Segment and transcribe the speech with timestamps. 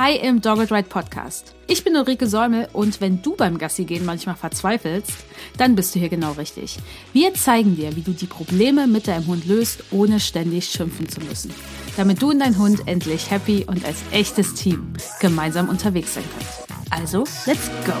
[0.00, 1.56] Hi im Dogged Ride Podcast.
[1.66, 5.10] Ich bin Ulrike Säumel und wenn du beim Gassi gehen manchmal verzweifelst,
[5.56, 6.78] dann bist du hier genau richtig.
[7.12, 11.20] Wir zeigen dir, wie du die Probleme mit deinem Hund löst, ohne ständig schimpfen zu
[11.22, 11.52] müssen.
[11.96, 16.46] Damit du und dein Hund endlich happy und als echtes Team gemeinsam unterwegs sein könnt.
[16.90, 17.94] Also, let's go!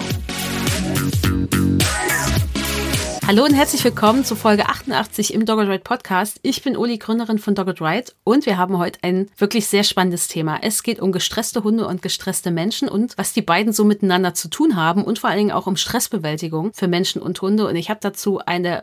[3.28, 6.40] Hallo und herzlich willkommen zu Folge 88 im Dogged Ride Podcast.
[6.40, 10.28] Ich bin Uli, Gründerin von Dogged Ride und wir haben heute ein wirklich sehr spannendes
[10.28, 10.60] Thema.
[10.62, 14.48] Es geht um gestresste Hunde und gestresste Menschen und was die beiden so miteinander zu
[14.48, 17.68] tun haben und vor allen Dingen auch um Stressbewältigung für Menschen und Hunde.
[17.68, 18.82] Und ich habe dazu eine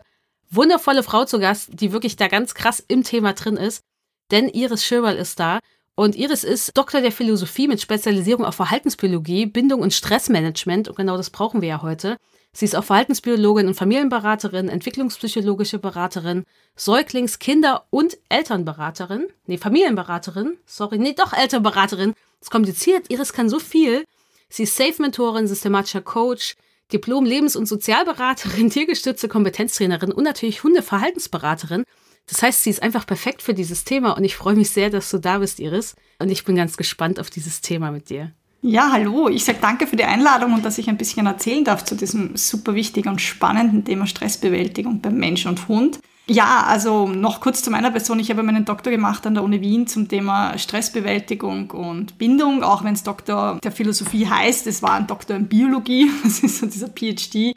[0.51, 3.81] wundervolle Frau zu Gast, die wirklich da ganz krass im Thema drin ist.
[4.29, 5.57] Denn Iris Schirwal ist da.
[5.95, 10.87] Und Iris ist Doktor der Philosophie mit Spezialisierung auf Verhaltensbiologie, Bindung und Stressmanagement.
[10.87, 12.17] Und genau das brauchen wir ja heute.
[12.57, 16.45] Sie ist auch Verhaltensbiologin und Familienberaterin, entwicklungspsychologische Beraterin,
[16.77, 19.27] Säuglings-, Kinder- und Elternberaterin.
[19.45, 20.55] Nee, Familienberaterin.
[20.65, 22.13] Sorry, nee, doch Elternberaterin.
[22.39, 23.11] Ist kompliziert.
[23.11, 24.05] Iris kann so viel.
[24.47, 26.55] Sie ist Safe-Mentorin, systematischer Coach,
[26.93, 31.83] Diplom-Lebens- und Sozialberaterin, tiergestützte Kompetenztrainerin und natürlich Hundeverhaltensberaterin.
[32.27, 35.11] Das heißt, sie ist einfach perfekt für dieses Thema und ich freue mich sehr, dass
[35.11, 35.97] du da bist, Iris.
[36.19, 38.31] Und ich bin ganz gespannt auf dieses Thema mit dir.
[38.67, 39.29] Ja, hallo.
[39.29, 42.35] Ich sage danke für die Einladung und dass ich ein bisschen erzählen darf zu diesem
[42.35, 45.99] super wichtigen und spannenden Thema Stressbewältigung beim Mensch und Hund.
[46.25, 48.17] Ja, also noch kurz zu meiner Person.
[48.17, 52.83] Ich habe meinen Doktor gemacht an der Uni Wien zum Thema Stressbewältigung und Bindung, auch
[52.83, 54.65] wenn es Doktor der Philosophie heißt.
[54.65, 57.55] Es war ein Doktor in Biologie, das ist so dieser PhD.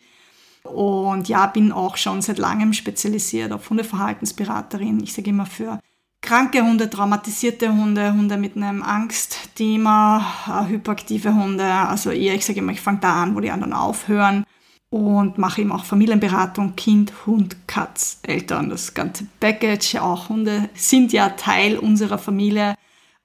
[0.65, 5.03] Und ja, bin auch schon seit langem spezialisiert auf Hundeverhaltensberaterin.
[5.03, 5.81] Ich sage immer für
[6.21, 11.65] kranke Hunde, traumatisierte Hunde, Hunde mit einem Angstthema, äh, hyperaktive Hunde.
[11.65, 14.45] Also eher, ich sage immer, ich fange da an, wo die anderen aufhören
[14.91, 19.97] und mache eben auch Familienberatung, Kind, Hund, Katz, Eltern, das ganze Package.
[19.97, 22.75] Auch Hunde sind ja Teil unserer Familie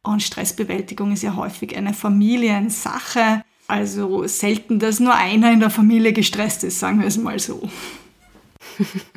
[0.04, 3.44] und Stressbewältigung ist ja häufig eine Familiensache.
[3.68, 7.70] Also selten, dass nur einer in der Familie gestresst ist, sagen wir es mal so.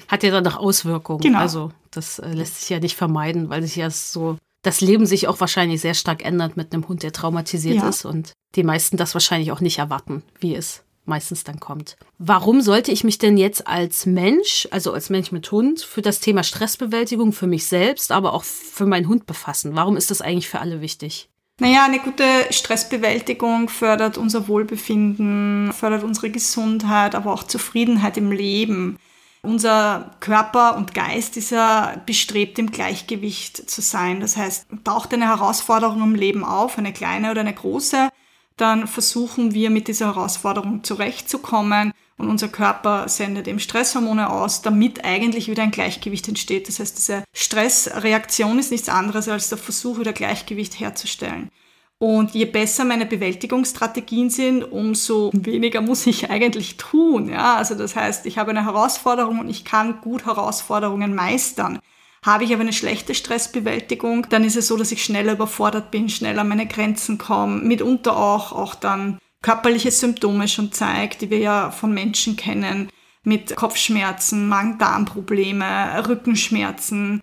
[0.09, 1.21] Hat ja dann auch Auswirkungen.
[1.21, 1.39] Genau.
[1.39, 5.29] Also das äh, lässt sich ja nicht vermeiden, weil sich ja so das Leben sich
[5.29, 7.89] auch wahrscheinlich sehr stark ändert mit einem Hund, der traumatisiert ja.
[7.89, 11.97] ist und die meisten das wahrscheinlich auch nicht erwarten, wie es meistens dann kommt.
[12.19, 16.19] Warum sollte ich mich denn jetzt als Mensch, also als Mensch mit Hund, für das
[16.19, 19.77] Thema Stressbewältigung für mich selbst, aber auch für meinen Hund befassen?
[19.77, 21.29] Warum ist das eigentlich für alle wichtig?
[21.59, 28.99] Naja, eine gute Stressbewältigung fördert unser Wohlbefinden, fördert unsere Gesundheit, aber auch Zufriedenheit im Leben.
[29.43, 34.21] Unser Körper und Geist ist ja bestrebt, im Gleichgewicht zu sein.
[34.21, 38.09] Das heißt, taucht eine Herausforderung im Leben auf, eine kleine oder eine große,
[38.57, 45.05] dann versuchen wir mit dieser Herausforderung zurechtzukommen und unser Körper sendet eben Stresshormone aus, damit
[45.05, 46.67] eigentlich wieder ein Gleichgewicht entsteht.
[46.67, 51.51] Das heißt, diese Stressreaktion ist nichts anderes als der Versuch, wieder Gleichgewicht herzustellen.
[51.99, 57.31] Und je besser meine Bewältigungsstrategien sind, umso weniger muss ich eigentlich tun.
[57.31, 61.79] Ja, also das heißt, ich habe eine Herausforderung und ich kann gut Herausforderungen meistern.
[62.23, 66.09] Habe ich aber eine schlechte Stressbewältigung, dann ist es so, dass ich schneller überfordert bin,
[66.09, 71.39] schneller an meine Grenzen komme, mitunter auch, auch dann körperliche Symptome schon zeigt, die wir
[71.39, 72.91] ja von Menschen kennen,
[73.23, 77.21] mit Kopfschmerzen, Magen-Darm-Probleme, Rückenschmerzen,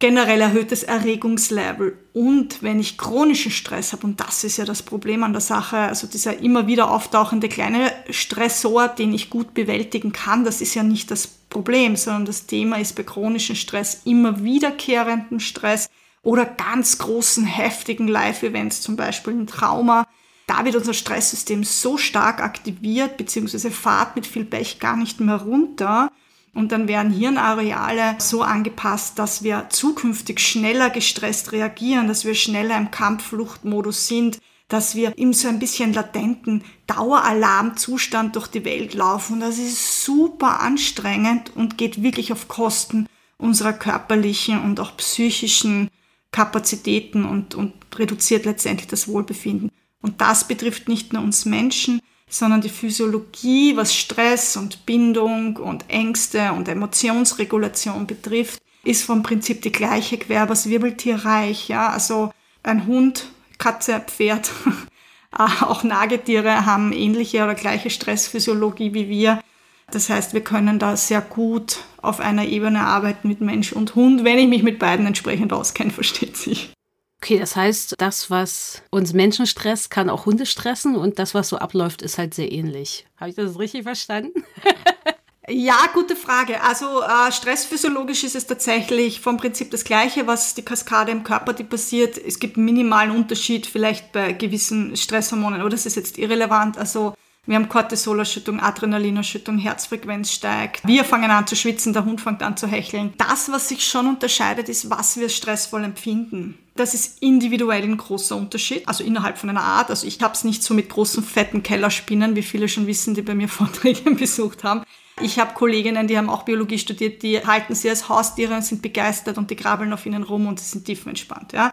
[0.00, 5.22] generell erhöhtes Erregungslevel und wenn ich chronischen Stress habe, und das ist ja das Problem
[5.22, 10.42] an der Sache, also dieser immer wieder auftauchende kleine Stressor, den ich gut bewältigen kann,
[10.42, 15.38] das ist ja nicht das Problem, sondern das Thema ist bei chronischen Stress immer wiederkehrenden
[15.38, 15.90] Stress
[16.22, 20.06] oder ganz großen, heftigen Live-Events, zum Beispiel ein Trauma.
[20.46, 25.36] Da wird unser Stresssystem so stark aktiviert, beziehungsweise fahrt mit viel Pech gar nicht mehr
[25.36, 26.10] runter,
[26.52, 32.76] und dann werden Hirnareale so angepasst, dass wir zukünftig schneller gestresst reagieren, dass wir schneller
[32.76, 34.38] im Kampffluchtmodus sind,
[34.68, 39.34] dass wir in so ein bisschen latenten Daueralarmzustand durch die Welt laufen.
[39.34, 43.06] Und das ist super anstrengend und geht wirklich auf Kosten
[43.36, 45.88] unserer körperlichen und auch psychischen
[46.30, 49.70] Kapazitäten und, und reduziert letztendlich das Wohlbefinden.
[50.02, 52.00] Und das betrifft nicht nur uns Menschen,
[52.30, 59.62] sondern die Physiologie, was Stress und Bindung und Ängste und Emotionsregulation betrifft, ist vom Prinzip
[59.62, 61.68] die gleiche quer übers Wirbeltierreich.
[61.68, 61.90] Ja?
[61.90, 62.32] Also
[62.62, 63.26] ein Hund,
[63.58, 64.50] Katze, Pferd,
[65.32, 69.42] auch Nagetiere haben ähnliche oder gleiche Stressphysiologie wie wir.
[69.90, 74.24] Das heißt, wir können da sehr gut auf einer Ebene arbeiten mit Mensch und Hund,
[74.24, 76.72] wenn ich mich mit beiden entsprechend auskenne, versteht sich.
[77.22, 81.50] Okay, das heißt, das, was uns Menschen stresst, kann auch Hunde stressen und das, was
[81.50, 83.06] so abläuft, ist halt sehr ähnlich.
[83.18, 84.42] Habe ich das richtig verstanden?
[85.52, 86.62] Ja, gute Frage.
[86.62, 91.52] Also äh, stressphysiologisch ist es tatsächlich vom Prinzip das gleiche, was die Kaskade im Körper,
[91.52, 92.16] die passiert.
[92.18, 96.78] Es gibt einen minimalen Unterschied vielleicht bei gewissen Stresshormonen, aber das ist jetzt irrelevant.
[96.78, 97.14] Also
[97.46, 100.86] wir haben Cortisolausschüttung, Adrenalinausschüttung, Herzfrequenz steigt.
[100.86, 103.14] Wir fangen an zu schwitzen, der Hund fängt an zu hecheln.
[103.16, 106.58] Das, was sich schon unterscheidet, ist, was wir stressvoll empfinden.
[106.76, 109.88] Das ist individuell ein großer Unterschied, also innerhalb von einer Art.
[109.88, 113.22] Also ich habe es nicht so mit großen, fetten Kellerspinnen, wie viele schon wissen, die
[113.22, 114.84] bei mir Vorträge besucht haben.
[115.22, 118.82] Ich habe Kolleginnen, die haben auch Biologie studiert, die halten sie als Haustiere und sind
[118.82, 121.52] begeistert und die krabbeln auf ihnen rum und sie sind tiefenentspannt.
[121.52, 121.72] Ja?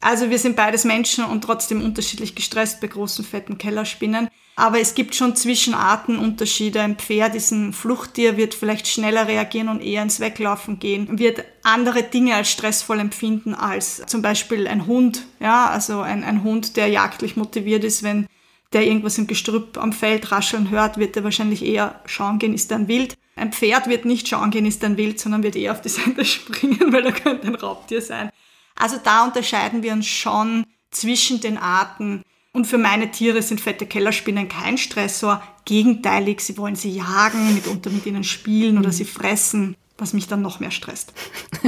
[0.00, 4.28] Also wir sind beides Menschen und trotzdem unterschiedlich gestresst bei großen, fetten Kellerspinnen.
[4.58, 6.80] Aber es gibt schon Zwischenarten Unterschiede.
[6.80, 11.44] Ein Pferd ist ein Fluchttier, wird vielleicht schneller reagieren und eher ins Weglaufen gehen, wird
[11.62, 15.26] andere Dinge als stressvoll empfinden als zum Beispiel ein Hund.
[15.40, 18.26] Ja, also ein, ein Hund, der jagdlich motiviert ist, wenn
[18.72, 22.72] der irgendwas im Gestrüpp am Feld rascheln hört, wird er wahrscheinlich eher schauen gehen, ist
[22.72, 23.14] ein Wild.
[23.36, 26.24] Ein Pferd wird nicht schauen gehen, ist ein Wild, sondern wird eher auf die Seite
[26.24, 28.30] springen, weil er könnte ein Raubtier sein.
[28.74, 32.22] Also da unterscheiden wir uns schon zwischen den Arten.
[32.56, 35.42] Und für meine Tiere sind fette Kellerspinnen kein Stressor.
[35.66, 40.40] Gegenteilig, sie wollen sie jagen, mitunter mit ihnen spielen oder sie fressen, was mich dann
[40.40, 41.12] noch mehr stresst.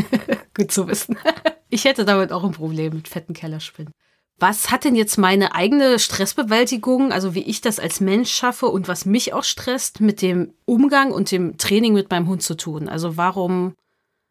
[0.57, 1.19] Gut zu wissen.
[1.71, 3.93] Ich hätte damit auch ein Problem mit fetten Kellerspinnen.
[4.39, 8.89] Was hat denn jetzt meine eigene Stressbewältigung, also wie ich das als Mensch schaffe und
[8.89, 12.89] was mich auch stresst, mit dem Umgang und dem Training mit meinem Hund zu tun?
[12.89, 13.75] Also warum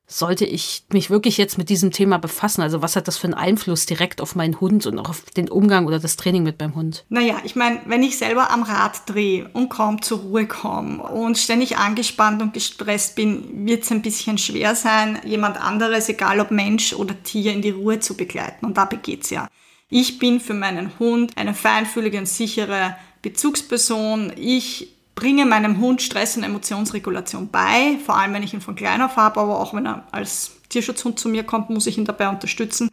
[0.09, 2.61] sollte ich mich wirklich jetzt mit diesem Thema befassen?
[2.61, 5.49] Also was hat das für einen Einfluss direkt auf meinen Hund und auch auf den
[5.49, 7.05] Umgang oder das Training mit meinem Hund?
[7.09, 11.37] Naja, ich meine, wenn ich selber am Rad drehe und kaum zur Ruhe komme und
[11.37, 16.51] ständig angespannt und gestresst bin, wird es ein bisschen schwer sein, jemand anderes, egal ob
[16.51, 18.65] Mensch oder Tier, in die Ruhe zu begleiten.
[18.65, 19.49] Und dabei geht's ja.
[19.89, 24.31] Ich bin für meinen Hund eine feinfühlige und sichere Bezugsperson.
[24.37, 29.01] Ich bringe meinem Hund Stress- und Emotionsregulation bei, vor allem wenn ich ihn von klein
[29.01, 32.29] auf habe, aber auch wenn er als Tierschutzhund zu mir kommt, muss ich ihn dabei
[32.29, 32.91] unterstützen.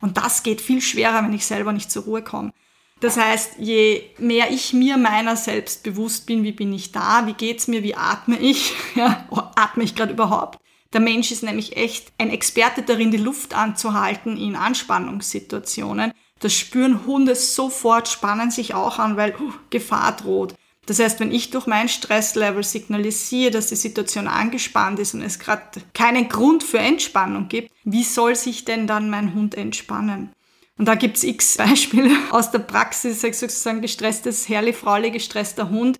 [0.00, 2.52] Und das geht viel schwerer, wenn ich selber nicht zur Ruhe komme.
[3.00, 7.32] Das heißt, je mehr ich mir meiner selbst bewusst bin, wie bin ich da, wie
[7.32, 9.26] geht's mir, wie atme ich, ja,
[9.56, 10.60] atme ich gerade überhaupt.
[10.92, 16.12] Der Mensch ist nämlich echt ein Experte darin, die Luft anzuhalten in Anspannungssituationen.
[16.38, 20.54] Das spüren Hunde sofort, spannen sich auch an, weil uh, Gefahr droht.
[20.86, 25.38] Das heißt, wenn ich durch mein Stresslevel signalisiere, dass die Situation angespannt ist und es
[25.38, 25.62] gerade
[25.94, 30.32] keinen Grund für Entspannung gibt, wie soll sich denn dann mein Hund entspannen?
[30.76, 35.98] Und da gibt's x Beispiele aus der Praxis, sozusagen gestresstes Herrli, Frauli, gestresster Hund.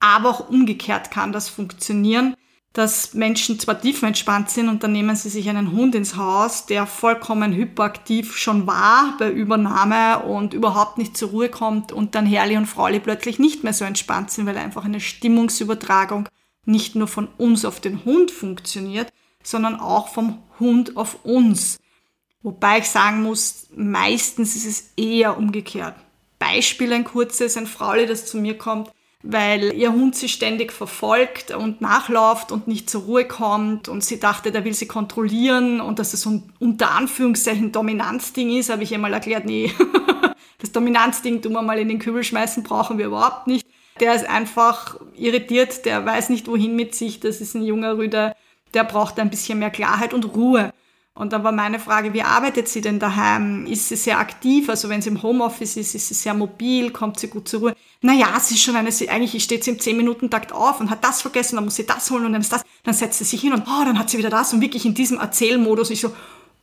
[0.00, 2.34] Aber auch umgekehrt kann das funktionieren
[2.74, 6.86] dass Menschen zwar tiefenentspannt sind und dann nehmen sie sich einen Hund ins Haus, der
[6.86, 12.56] vollkommen hyperaktiv schon war bei Übernahme und überhaupt nicht zur Ruhe kommt und dann Herrli
[12.56, 16.28] und Frauli plötzlich nicht mehr so entspannt sind, weil einfach eine Stimmungsübertragung
[16.64, 19.12] nicht nur von uns auf den Hund funktioniert,
[19.44, 21.78] sondern auch vom Hund auf uns.
[22.42, 25.94] Wobei ich sagen muss, meistens ist es eher umgekehrt.
[26.40, 28.90] Beispiel ein kurzes, ein Frauli, das zu mir kommt,
[29.26, 34.20] weil ihr Hund sie ständig verfolgt und nachläuft und nicht zur Ruhe kommt und sie
[34.20, 38.82] dachte, der will sie kontrollieren und dass es so ein unter Anführungszeichen Dominanzding ist, habe
[38.82, 39.72] ich ihr mal erklärt, nee,
[40.58, 43.66] das Dominanzding tun wir mal in den Kübel schmeißen, brauchen wir überhaupt nicht.
[43.98, 48.36] Der ist einfach irritiert, der weiß nicht wohin mit sich, das ist ein junger Rüder,
[48.74, 50.70] der braucht ein bisschen mehr Klarheit und Ruhe.
[51.16, 53.66] Und dann war meine Frage, wie arbeitet sie denn daheim?
[53.66, 54.68] Ist sie sehr aktiv?
[54.68, 56.90] Also wenn sie im Homeoffice ist, ist sie sehr mobil?
[56.90, 57.76] Kommt sie gut zur Ruhe?
[58.00, 61.22] Naja, sie ist schon eine, sie, eigentlich steht sie im 10-Minuten-Takt auf und hat das
[61.22, 62.64] vergessen, dann muss sie das holen und dann ist das.
[62.82, 64.94] Dann setzt sie sich hin und oh, dann hat sie wieder das und wirklich in
[64.94, 65.90] diesem Erzählmodus.
[65.90, 66.12] Ich so,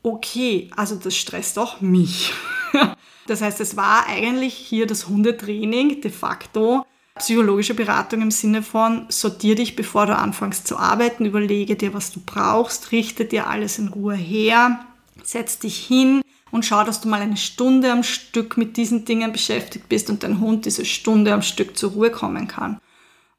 [0.04, 2.34] okay, also das stresst auch mich.
[3.28, 6.86] das heißt, es war eigentlich hier das Hundetraining de facto
[7.18, 12.12] psychologische Beratung im Sinne von, sortier dich, bevor du anfängst zu arbeiten, überlege dir, was
[12.12, 14.86] du brauchst, richte dir alles in Ruhe her,
[15.24, 19.32] setz dich hin und schau, dass du mal eine Stunde am Stück mit diesen Dingen
[19.32, 22.80] beschäftigt bist und dein Hund diese Stunde am Stück zur Ruhe kommen kann.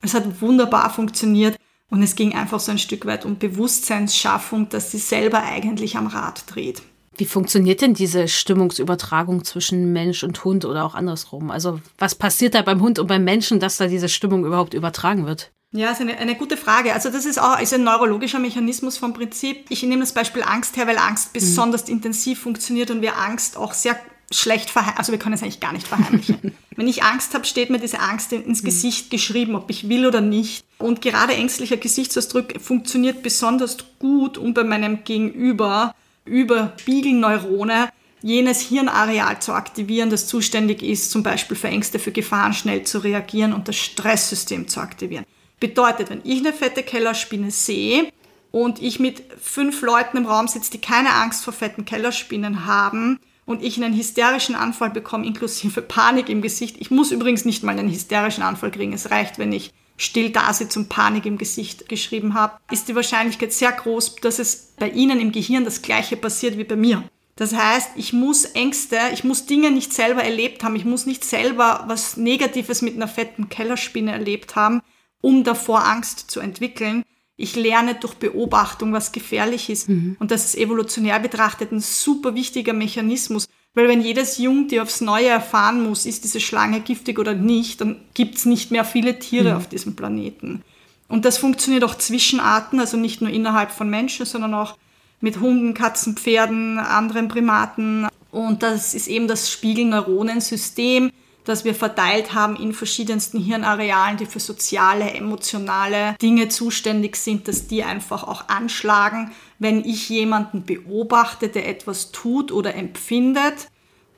[0.00, 1.56] Es hat wunderbar funktioniert
[1.90, 6.06] und es ging einfach so ein Stück weit um Bewusstseinsschaffung, dass sie selber eigentlich am
[6.06, 6.82] Rad dreht.
[7.16, 11.50] Wie funktioniert denn diese Stimmungsübertragung zwischen Mensch und Hund oder auch andersrum?
[11.50, 15.26] Also was passiert da beim Hund und beim Menschen, dass da diese Stimmung überhaupt übertragen
[15.26, 15.50] wird?
[15.72, 16.92] Ja, ist eine, eine gute Frage.
[16.92, 19.66] Also das ist auch ist ein neurologischer Mechanismus vom Prinzip.
[19.70, 21.40] Ich nehme das Beispiel Angst her, weil Angst mhm.
[21.40, 21.94] besonders mhm.
[21.94, 23.98] intensiv funktioniert und wir Angst auch sehr
[24.30, 24.98] schlecht verheimlichen.
[24.98, 26.54] Also wir können es eigentlich gar nicht verheimlichen.
[26.76, 28.66] Wenn ich Angst habe, steht mir diese Angst ins mhm.
[28.66, 30.64] Gesicht geschrieben, ob ich will oder nicht.
[30.78, 37.88] Und gerade ängstlicher Gesichtsausdruck funktioniert besonders gut, um bei meinem Gegenüber über Spiegelneurone
[38.22, 42.98] jenes Hirnareal zu aktivieren, das zuständig ist, zum Beispiel für Ängste, für Gefahren schnell zu
[42.98, 45.24] reagieren und das Stresssystem zu aktivieren.
[45.58, 48.12] Bedeutet, wenn ich eine fette Kellerspinne sehe
[48.50, 53.18] und ich mit fünf Leuten im Raum sitze, die keine Angst vor fetten Kellerspinnen haben
[53.44, 56.76] und ich einen hysterischen Anfall bekomme, inklusive Panik im Gesicht.
[56.78, 58.92] Ich muss übrigens nicht mal einen hysterischen Anfall kriegen.
[58.92, 62.94] Es reicht, wenn ich still da sitze und Panik im Gesicht geschrieben habe, ist die
[62.94, 67.04] Wahrscheinlichkeit sehr groß, dass es bei Ihnen im Gehirn das gleiche passiert wie bei mir.
[67.36, 71.24] Das heißt, ich muss Ängste, ich muss Dinge nicht selber erlebt haben, ich muss nicht
[71.24, 74.82] selber was Negatives mit einer fetten Kellerspinne erlebt haben,
[75.20, 77.04] um davor Angst zu entwickeln.
[77.36, 79.88] Ich lerne durch Beobachtung, was gefährlich ist.
[79.88, 80.16] Mhm.
[80.20, 83.48] Und das ist evolutionär betrachtet ein super wichtiger Mechanismus.
[83.74, 87.96] Weil wenn jedes Jungtier aufs Neue erfahren muss, ist diese Schlange giftig oder nicht, dann
[88.12, 89.56] gibt es nicht mehr viele Tiere mhm.
[89.56, 90.62] auf diesem Planeten.
[91.08, 94.76] Und das funktioniert auch zwischen Arten, also nicht nur innerhalb von Menschen, sondern auch
[95.20, 98.08] mit Hunden, Katzen, Pferden, anderen Primaten.
[98.30, 101.10] Und das ist eben das Spiegelneuronensystem,
[101.44, 107.66] das wir verteilt haben in verschiedensten Hirnarealen, die für soziale, emotionale Dinge zuständig sind, dass
[107.66, 113.68] die einfach auch anschlagen, wenn ich jemanden beobachte, der etwas tut oder empfindet,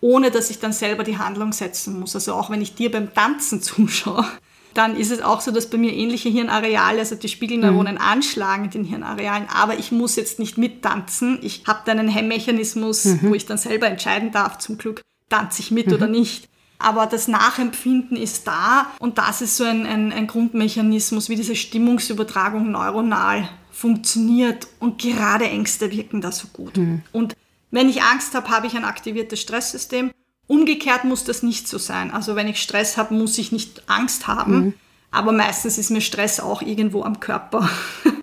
[0.00, 2.14] ohne dass ich dann selber die Handlung setzen muss.
[2.14, 4.26] Also auch wenn ich dir beim Tanzen zuschaue,
[4.72, 8.00] dann ist es auch so, dass bei mir ähnliche Hirnareale, also die Spiegelneuronen mhm.
[8.00, 11.38] anschlagen in den Hirnarealen, aber ich muss jetzt nicht mittanzen.
[11.42, 13.18] Ich habe dann einen Hemmmechanismus, mhm.
[13.22, 15.92] wo ich dann selber entscheiden darf, zum Glück tanze ich mit mhm.
[15.92, 16.48] oder nicht
[16.84, 21.56] aber das Nachempfinden ist da und das ist so ein, ein, ein Grundmechanismus, wie diese
[21.56, 26.76] Stimmungsübertragung neuronal funktioniert und gerade Ängste wirken da so gut.
[26.76, 27.02] Mhm.
[27.12, 27.36] Und
[27.70, 30.12] wenn ich Angst habe, habe ich ein aktiviertes Stresssystem.
[30.46, 32.12] Umgekehrt muss das nicht so sein.
[32.12, 34.54] Also wenn ich Stress habe, muss ich nicht Angst haben.
[34.54, 34.74] Mhm.
[35.10, 37.68] Aber meistens ist mir Stress auch irgendwo am Körper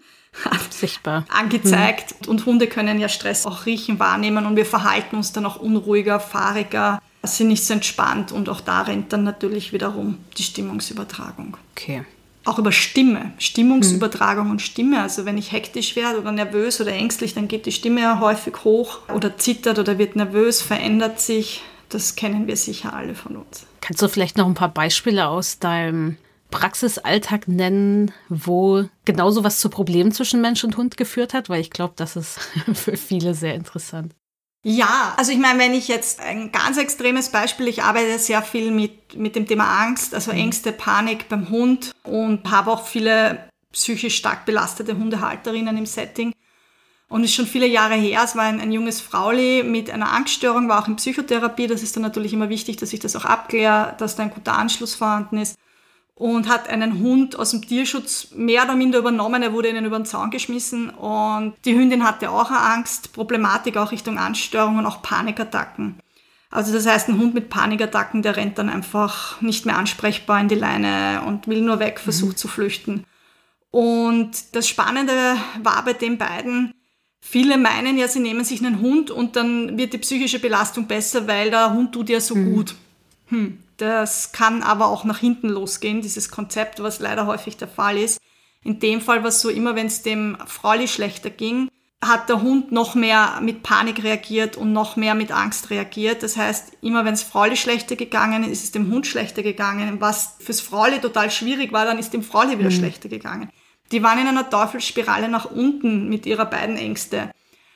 [0.70, 2.16] sichtbar angezeigt.
[2.22, 2.30] Mhm.
[2.30, 6.20] Und Hunde können ja Stress auch riechen, wahrnehmen und wir verhalten uns dann auch unruhiger,
[6.20, 11.58] fahriger, sind nicht so entspannt und auch da rennt dann natürlich wiederum die Stimmungsübertragung.
[11.74, 12.04] Okay.
[12.44, 14.52] Auch über Stimme, Stimmungsübertragung mhm.
[14.52, 15.02] und Stimme.
[15.02, 18.64] Also wenn ich hektisch werde oder nervös oder ängstlich, dann geht die Stimme ja häufig
[18.64, 21.62] hoch oder zittert oder wird nervös, verändert sich.
[21.90, 23.66] Das kennen wir sicher alle von uns.
[23.82, 26.18] Kannst du vielleicht noch ein paar Beispiele aus deinem
[26.50, 31.50] Praxisalltag nennen, wo genau so was zu Problemen zwischen Mensch und Hund geführt hat?
[31.50, 32.40] Weil ich glaube, das ist
[32.74, 34.14] für viele sehr interessant.
[34.64, 38.70] Ja, also ich meine, wenn ich jetzt ein ganz extremes Beispiel, ich arbeite sehr viel
[38.70, 40.38] mit, mit dem Thema Angst, also mhm.
[40.40, 46.34] Ängste, Panik beim Hund und habe auch viele psychisch stark belastete Hundehalterinnen im Setting.
[47.10, 50.70] Und ist schon viele Jahre her, es war ein, ein junges Frauli mit einer Angststörung,
[50.70, 51.68] war auch in Psychotherapie.
[51.68, 54.54] Das ist dann natürlich immer wichtig, dass ich das auch abkläre, dass da ein guter
[54.54, 55.58] Anschluss vorhanden ist
[56.16, 59.42] und hat einen Hund aus dem Tierschutz mehr oder minder übernommen.
[59.42, 63.78] Er wurde ihnen über den Zaun geschmissen und die Hündin hatte auch eine Angst, Problematik
[63.78, 66.00] auch Richtung Anstörungen und auch Panikattacken.
[66.52, 70.50] Also das heißt, ein Hund mit Panikattacken, der rennt dann einfach nicht mehr ansprechbar in
[70.50, 72.38] die Leine und will nur weg, versucht mhm.
[72.38, 73.06] zu flüchten.
[73.72, 76.74] Und das Spannende war bei den beiden,
[77.22, 81.26] viele meinen ja, sie nehmen sich einen Hund und dann wird die psychische Belastung besser,
[81.26, 82.54] weil der Hund tut ja so mhm.
[82.54, 82.76] gut.
[83.28, 83.60] Hm.
[83.82, 88.22] Das kann aber auch nach hinten losgehen, dieses Konzept, was leider häufig der Fall ist.
[88.64, 91.68] In dem Fall war es so, immer wenn es dem Frauli schlechter ging,
[92.00, 96.22] hat der Hund noch mehr mit Panik reagiert und noch mehr mit Angst reagiert.
[96.22, 100.00] Das heißt, immer wenn es Frauli schlechter gegangen ist, ist es dem Hund schlechter gegangen.
[100.00, 102.76] Was fürs Frauli total schwierig war, dann ist dem Frauli wieder mhm.
[102.76, 103.50] schlechter gegangen.
[103.92, 107.32] Die waren in einer Teufelsspirale nach unten mit ihrer beiden Ängste.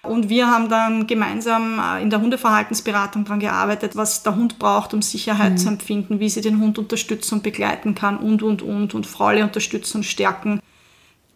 [0.07, 4.93] Und wir haben dann gemeinsam äh, in der Hundeverhaltensberatung daran gearbeitet, was der Hund braucht,
[4.93, 5.57] um Sicherheit mhm.
[5.57, 9.43] zu empfinden, wie sie den Hund unterstützen und begleiten kann und, und, und, und Freude
[9.43, 10.59] unterstützen und stärken.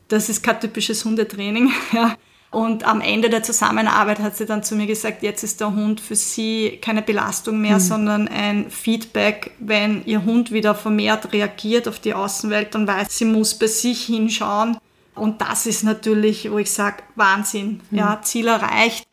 [0.07, 1.71] Das ist kein typisches Hundetraining.
[1.93, 2.15] Ja.
[2.51, 6.01] Und am Ende der Zusammenarbeit hat sie dann zu mir gesagt, jetzt ist der Hund
[6.01, 7.79] für sie keine Belastung mehr, mhm.
[7.79, 9.51] sondern ein Feedback.
[9.59, 14.05] Wenn ihr Hund wieder vermehrt reagiert auf die Außenwelt, dann weiß sie, muss bei sich
[14.05, 14.77] hinschauen
[15.19, 17.81] und das ist natürlich, wo ich sage, Wahnsinn.
[17.89, 17.97] Mhm.
[17.97, 19.07] Ja, Ziel erreicht,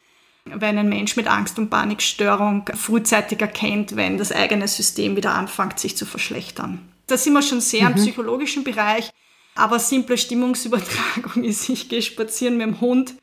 [0.45, 5.79] wenn ein Mensch mit Angst- und Panikstörung frühzeitig erkennt, wenn das eigene System wieder anfängt,
[5.79, 6.89] sich zu verschlechtern.
[7.07, 7.89] Da sind wir schon sehr mhm.
[7.89, 9.11] im psychologischen Bereich,
[9.55, 13.15] aber simple Stimmungsübertragung ist, ich gehe spazieren mit dem Hund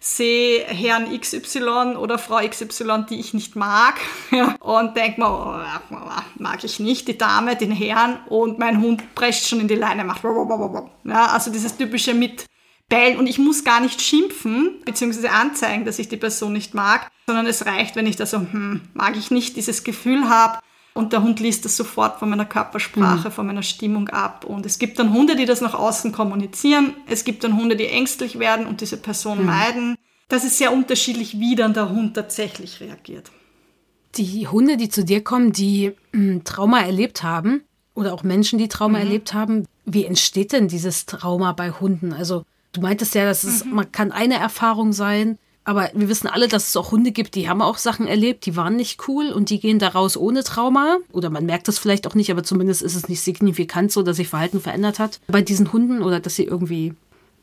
[0.00, 3.94] sehe Herrn XY oder Frau XY, die ich nicht mag.
[4.30, 5.96] Ja, und denke mir, oh,
[6.36, 8.20] mag ich nicht, die Dame, den Herrn.
[8.28, 12.44] Und mein Hund prescht schon in die Leine, macht ja, also dieses typische mit
[12.88, 15.28] Bellen und ich muss gar nicht schimpfen bzw.
[15.28, 18.82] anzeigen, dass ich die Person nicht mag, sondern es reicht, wenn ich da so, hm,
[18.94, 20.58] mag ich nicht, dieses Gefühl habe,
[20.98, 23.32] und der Hund liest das sofort von meiner Körpersprache, mhm.
[23.32, 24.44] von meiner Stimmung ab.
[24.44, 26.92] Und es gibt dann Hunde, die das nach außen kommunizieren.
[27.06, 29.46] Es gibt dann Hunde, die ängstlich werden und diese Person mhm.
[29.46, 29.94] meiden.
[30.26, 33.30] Das ist sehr unterschiedlich, wie dann der Hund tatsächlich reagiert.
[34.16, 37.62] Die Hunde, die zu dir kommen, die hm, Trauma erlebt haben
[37.94, 39.04] oder auch Menschen, die Trauma mhm.
[39.04, 39.66] erlebt haben.
[39.84, 42.12] Wie entsteht denn dieses Trauma bei Hunden?
[42.12, 43.74] Also du meintest ja, dass es, mhm.
[43.76, 45.38] man kann eine Erfahrung sein,
[45.68, 48.56] aber wir wissen alle, dass es auch Hunde gibt, die haben auch Sachen erlebt, die
[48.56, 50.96] waren nicht cool und die gehen da raus ohne Trauma.
[51.12, 54.16] Oder man merkt das vielleicht auch nicht, aber zumindest ist es nicht signifikant so, dass
[54.16, 56.94] sich Verhalten verändert hat bei diesen Hunden oder dass sie irgendwie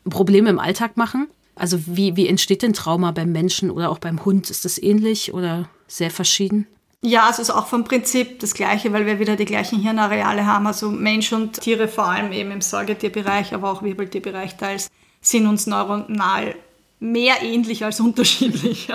[0.10, 1.27] Probleme im Alltag machen.
[1.53, 4.50] Also wie, wie entsteht denn Trauma beim Menschen oder auch beim Hund?
[4.50, 6.65] Ist das ähnlich oder sehr verschieden?
[7.03, 10.65] Ja, es ist auch vom Prinzip das Gleiche, weil wir wieder die gleichen Hirnareale haben.
[10.65, 14.89] Also Mensch und Tiere, vor allem eben im Säugetierbereich, aber auch Wirbeltierbereich teils,
[15.22, 16.55] sind uns neuronal
[17.12, 18.89] mehr ähnlich als unterschiedlich.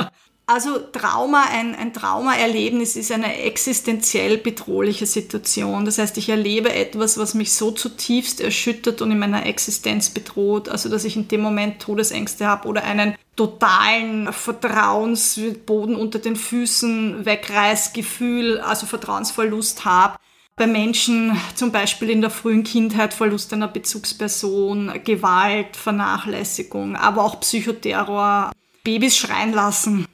[0.52, 5.85] Also Trauma, ein, ein Traumaerlebnis ist eine existenziell bedrohliche Situation.
[5.85, 10.69] Das heißt, ich erlebe etwas, was mich so zutiefst erschüttert und in meiner Existenz bedroht,
[10.69, 17.25] also dass ich in dem Moment Todesängste habe oder einen totalen Vertrauensboden unter den Füßen
[17.25, 20.19] wegreißgefühl, also Vertrauensverlust habe
[20.61, 27.40] bei Menschen zum Beispiel in der frühen Kindheit Verlust einer Bezugsperson, Gewalt, Vernachlässigung, aber auch
[27.40, 28.52] Psychoterror,
[28.85, 30.05] Babys schreien lassen.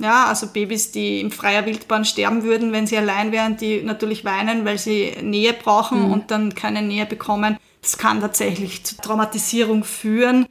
[0.00, 4.24] Ja, also Babys, die in freier Wildbahn sterben würden, wenn sie allein wären, die natürlich
[4.24, 6.10] weinen, weil sie Nähe brauchen mhm.
[6.10, 7.58] und dann keine Nähe bekommen.
[7.82, 10.46] Das kann tatsächlich zu Traumatisierung führen.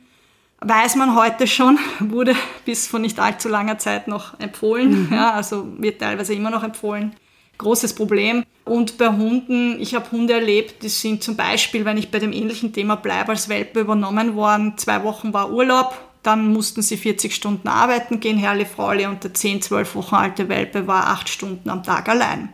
[0.59, 5.07] Weiß man heute schon, wurde bis vor nicht allzu langer Zeit noch empfohlen.
[5.07, 5.13] Mhm.
[5.15, 7.15] Ja, also wird teilweise immer noch empfohlen
[7.61, 8.43] großes Problem.
[8.65, 12.33] Und bei Hunden, ich habe Hunde erlebt, die sind zum Beispiel, wenn ich bei dem
[12.33, 14.77] ähnlichen Thema bleibe, als Welpe übernommen worden.
[14.77, 19.33] Zwei Wochen war Urlaub, dann mussten sie 40 Stunden arbeiten gehen, Herrle Fraule, und der
[19.33, 22.49] 10, 12 Wochen alte Welpe war acht Stunden am Tag allein.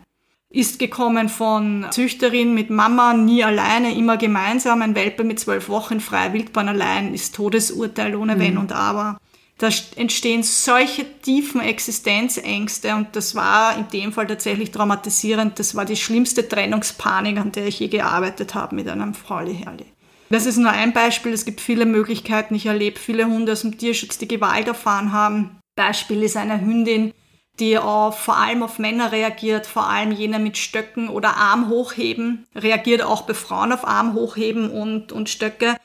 [0.49, 4.81] Ist gekommen von Züchterin mit Mama, nie alleine, immer gemeinsam.
[4.81, 8.39] Ein Welpe mit zwölf Wochen freie Wildbahn allein ist Todesurteil ohne mhm.
[8.39, 9.17] Wenn und Aber.
[9.57, 15.57] Da entstehen solche tiefen Existenzängste und das war in dem Fall tatsächlich traumatisierend.
[15.57, 19.85] Das war die schlimmste Trennungspanik, an der ich je gearbeitet habe mit einem Frauli Herrli.
[20.29, 21.33] Das ist nur ein Beispiel.
[21.33, 22.53] Es gibt viele Möglichkeiten.
[22.53, 25.57] Ich erlebe viele Hunde aus dem Tierschutz, die Gewalt erfahren haben.
[25.75, 27.13] Beispiel ist eine Hündin,
[27.59, 32.45] die auf, vor allem auf Männer reagiert, vor allem jene mit Stöcken oder Arm hochheben,
[32.55, 35.77] reagiert auch bei Frauen auf Arm hochheben und, und Stöcke.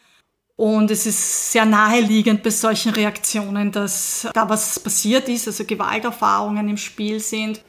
[0.63, 6.69] Und es ist sehr naheliegend bei solchen Reaktionen, dass da was passiert ist, also Gewalterfahrungen
[6.69, 7.61] im Spiel sind.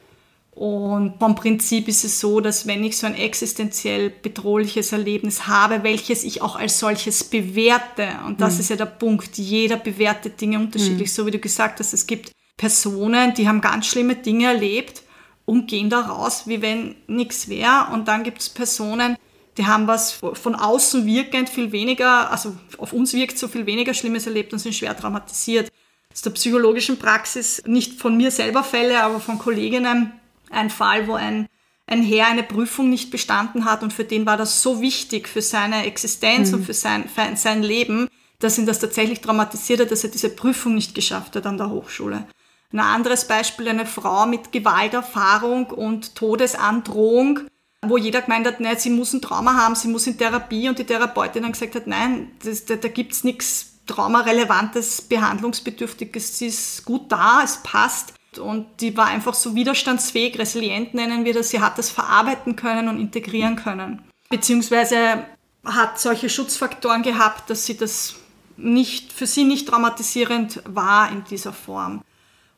[0.52, 5.82] Und vom Prinzip ist es so, dass wenn ich so ein existenziell bedrohliches Erlebnis habe,
[5.82, 8.60] welches ich auch als solches bewerte, und das mhm.
[8.60, 11.14] ist ja der Punkt, jeder bewertet Dinge unterschiedlich, mhm.
[11.14, 15.02] so wie du gesagt hast, es gibt Personen, die haben ganz schlimme Dinge erlebt
[15.46, 17.88] und gehen da raus, wie wenn nichts wäre.
[17.92, 19.16] Und dann gibt es Personen,
[19.56, 23.94] die haben was von außen wirkend viel weniger, also auf uns wirkt so viel weniger
[23.94, 25.70] Schlimmes erlebt und sind schwer traumatisiert.
[26.12, 30.12] Aus der psychologischen Praxis, nicht von mir selber Fälle, aber von Kolleginnen,
[30.50, 31.48] ein Fall, wo ein,
[31.86, 35.42] ein Herr eine Prüfung nicht bestanden hat und für den war das so wichtig für
[35.42, 36.58] seine Existenz mhm.
[36.58, 40.30] und für sein, für sein Leben, dass ihn das tatsächlich traumatisiert hat, dass er diese
[40.30, 42.26] Prüfung nicht geschafft hat an der Hochschule.
[42.72, 47.40] Ein anderes Beispiel, eine Frau mit Gewalterfahrung und Todesandrohung,
[47.88, 50.78] wo jeder gemeint hat, nein, sie muss ein Trauma haben, sie muss in Therapie und
[50.78, 56.84] die Therapeutin dann gesagt hat, nein, das, da, da gibt's nichts traumarelevantes, behandlungsbedürftiges, sie ist
[56.84, 58.14] gut da, es passt.
[58.38, 62.88] Und die war einfach so widerstandsfähig, resilient nennen wir das, sie hat das verarbeiten können
[62.88, 64.02] und integrieren können.
[64.28, 65.24] Beziehungsweise
[65.64, 68.16] hat solche Schutzfaktoren gehabt, dass sie das
[68.56, 72.02] nicht, für sie nicht traumatisierend war in dieser Form.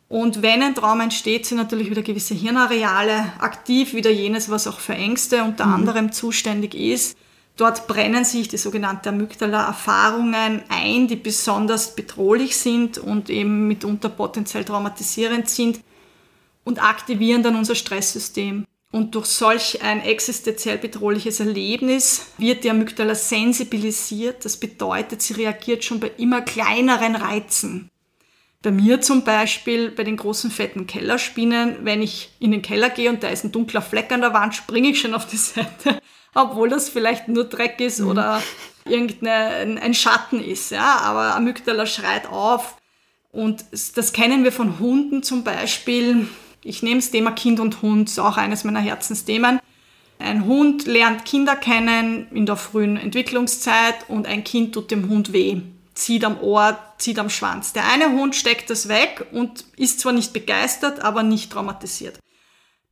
[0.09, 4.79] Und wenn ein Traum entsteht, sind natürlich wieder gewisse Hirnareale aktiv, wieder jenes, was auch
[4.79, 5.75] für Ängste unter mhm.
[5.75, 7.19] anderem zuständig ist.
[7.57, 14.65] Dort brennen sich die sogenannten Amygdala-Erfahrungen ein, die besonders bedrohlich sind und eben mitunter potenziell
[14.65, 15.81] traumatisierend sind
[16.65, 18.67] und aktivieren dann unser Stresssystem.
[18.93, 24.45] Und durch solch ein existenziell bedrohliches Erlebnis wird die Amygdala sensibilisiert.
[24.45, 27.91] Das bedeutet, sie reagiert schon bei immer kleineren Reizen.
[28.67, 33.09] Bei mir zum Beispiel bei den großen fetten Kellerspinnen, wenn ich in den Keller gehe
[33.11, 36.01] und da ist ein dunkler Fleck an der Wand, springe ich schon auf die Seite,
[36.35, 38.09] obwohl das vielleicht nur Dreck ist mhm.
[38.09, 38.43] oder
[38.85, 40.73] irgendein ein Schatten ist.
[40.73, 40.97] Ja?
[40.97, 42.77] Aber Amygdala schreit auf.
[43.31, 46.27] Und das kennen wir von Hunden zum Beispiel.
[46.65, 49.61] Ich nehme das Thema Kind und Hund, ist auch eines meiner Herzensthemen.
[50.19, 55.33] Ein Hund lernt Kinder kennen in der frühen Entwicklungszeit und ein Kind tut dem Hund
[55.33, 55.61] weh
[55.97, 57.73] zieht am Ohr, zieht am Schwanz.
[57.73, 62.19] Der eine Hund steckt das weg und ist zwar nicht begeistert, aber nicht traumatisiert.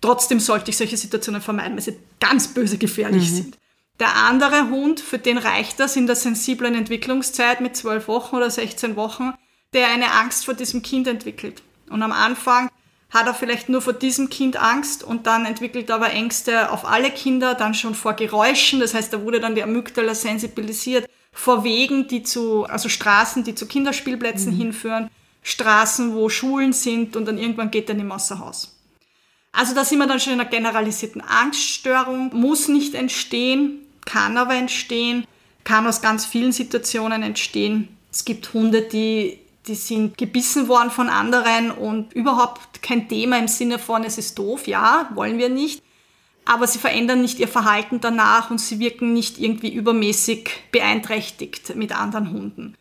[0.01, 3.35] Trotzdem sollte ich solche Situationen vermeiden, weil sie ganz böse gefährlich mhm.
[3.35, 3.59] sind.
[4.01, 8.51] Der andere Hund, für den reicht das in der sensiblen Entwicklungszeit mit 12 Wochen oder
[8.51, 9.35] 16 Wochen,
[9.73, 11.62] der eine Angst vor diesem Kind entwickelt.
[11.90, 12.71] Und am Anfang
[13.11, 16.85] hat er vielleicht nur vor diesem Kind Angst und dann entwickelt er aber Ängste auf
[16.85, 21.64] alle Kinder, dann schon vor Geräuschen, das heißt, da wurde dann die Amygdala sensibilisiert, vor
[21.64, 24.59] Wegen, die zu, also Straßen, die zu Kinderspielplätzen mhm.
[24.59, 25.11] hinführen,
[25.42, 28.77] Straßen, wo Schulen sind und dann irgendwann geht er nicht mehr außer Haus.
[29.53, 34.55] Also da sind wir dann schon in einer generalisierten Angststörung, muss nicht entstehen, kann aber
[34.55, 35.27] entstehen,
[35.64, 37.88] kann aus ganz vielen Situationen entstehen.
[38.11, 43.49] Es gibt Hunde, die die sind gebissen worden von anderen und überhaupt kein Thema im
[43.49, 45.83] Sinne von, es ist doof, ja, wollen wir nicht.
[46.44, 51.98] Aber sie verändern nicht ihr Verhalten danach und sie wirken nicht irgendwie übermäßig beeinträchtigt mit
[51.98, 52.76] anderen Hunden.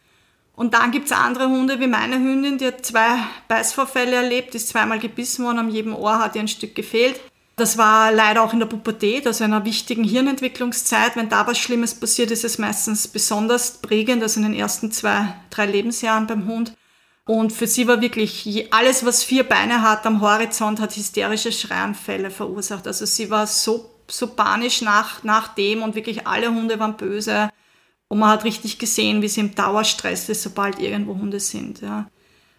[0.56, 4.69] Und dann gibt es andere Hunde wie meine Hündin, die hat zwei Beißvorfälle erlebt, ist
[4.69, 7.19] zweimal gebissen worden, am jedem Ohr hat ihr ein Stück gefehlt.
[7.56, 11.15] Das war leider auch in der Pubertät, also einer wichtigen Hirnentwicklungszeit.
[11.15, 15.36] Wenn da was Schlimmes passiert, ist es meistens besonders prägend, also in den ersten zwei,
[15.52, 16.73] drei Lebensjahren beim Hund.
[17.26, 22.30] Und für sie war wirklich alles, was vier Beine hat am Horizont, hat hysterische Schreianfälle
[22.30, 22.86] verursacht.
[22.86, 27.50] Also sie war so, so panisch nach, nach dem und wirklich alle Hunde waren böse.
[28.10, 31.82] Und man hat richtig gesehen, wie sie im Dauerstress ist, sobald irgendwo Hunde sind.
[31.82, 32.10] Ja.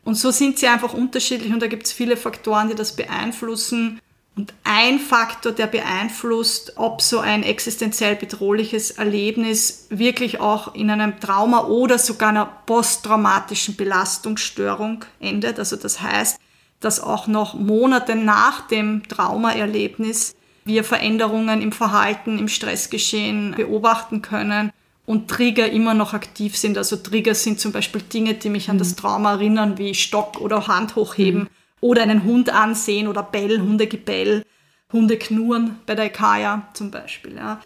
[0.02, 4.00] Und so sind sie einfach unterschiedlich und da gibt es viele Faktoren, die das beeinflussen.
[4.36, 11.20] Und ein Faktor, der beeinflusst, ob so ein existenziell bedrohliches Erlebnis wirklich auch in einem
[11.20, 15.60] Trauma oder sogar einer posttraumatischen Belastungsstörung endet.
[15.60, 16.40] Also das heißt,
[16.80, 24.72] dass auch noch Monate nach dem Traumaerlebnis wir Veränderungen im Verhalten, im Stressgeschehen beobachten können
[25.06, 26.76] und Trigger immer noch aktiv sind.
[26.76, 28.96] Also Trigger sind zum Beispiel Dinge, die mich an das mhm.
[28.96, 31.42] Trauma erinnern, wie Stock oder Hand hochheben.
[31.42, 31.48] Mhm
[31.84, 34.42] oder einen Hund ansehen oder Bell, Hundegebell,
[34.90, 37.36] Hunde knurren bei der Ekaya zum Beispiel.
[37.36, 37.60] Ja.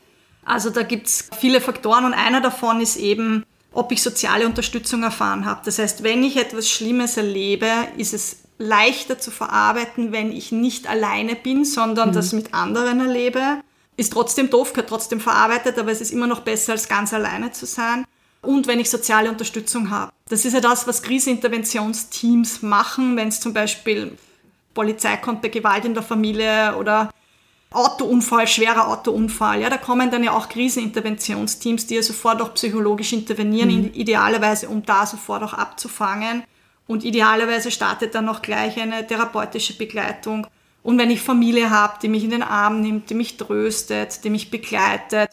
[0.45, 5.05] Also da gibt es viele Faktoren und einer davon ist eben, ob ich soziale Unterstützung
[5.05, 5.61] erfahren habe.
[5.65, 10.91] Das heißt, wenn ich etwas Schlimmes erlebe, ist es leichter zu verarbeiten, wenn ich nicht
[10.91, 12.15] alleine bin, sondern mhm.
[12.15, 13.61] das mit anderen erlebe.
[13.97, 17.53] Ist trotzdem doof, gehört trotzdem verarbeitet, aber es ist immer noch besser, als ganz alleine
[17.53, 18.05] zu sein
[18.42, 20.12] und wenn ich soziale Unterstützung habe.
[20.29, 24.16] Das ist ja das, was Kriseninterventionsteams machen, wenn es zum Beispiel
[24.74, 27.11] Polizei kommt bei Gewalt in der Familie oder
[27.70, 29.61] Autounfall, schwerer Autounfall.
[29.61, 33.90] Ja, da kommen dann ja auch Kriseninterventionsteams, die ja sofort auch psychologisch intervenieren, mhm.
[33.92, 36.44] idealerweise, um da sofort auch abzufangen.
[36.87, 40.46] Und idealerweise startet dann auch gleich eine therapeutische Begleitung.
[40.83, 44.31] Und wenn ich Familie habe, die mich in den Arm nimmt, die mich tröstet, die
[44.31, 45.31] mich begleitet,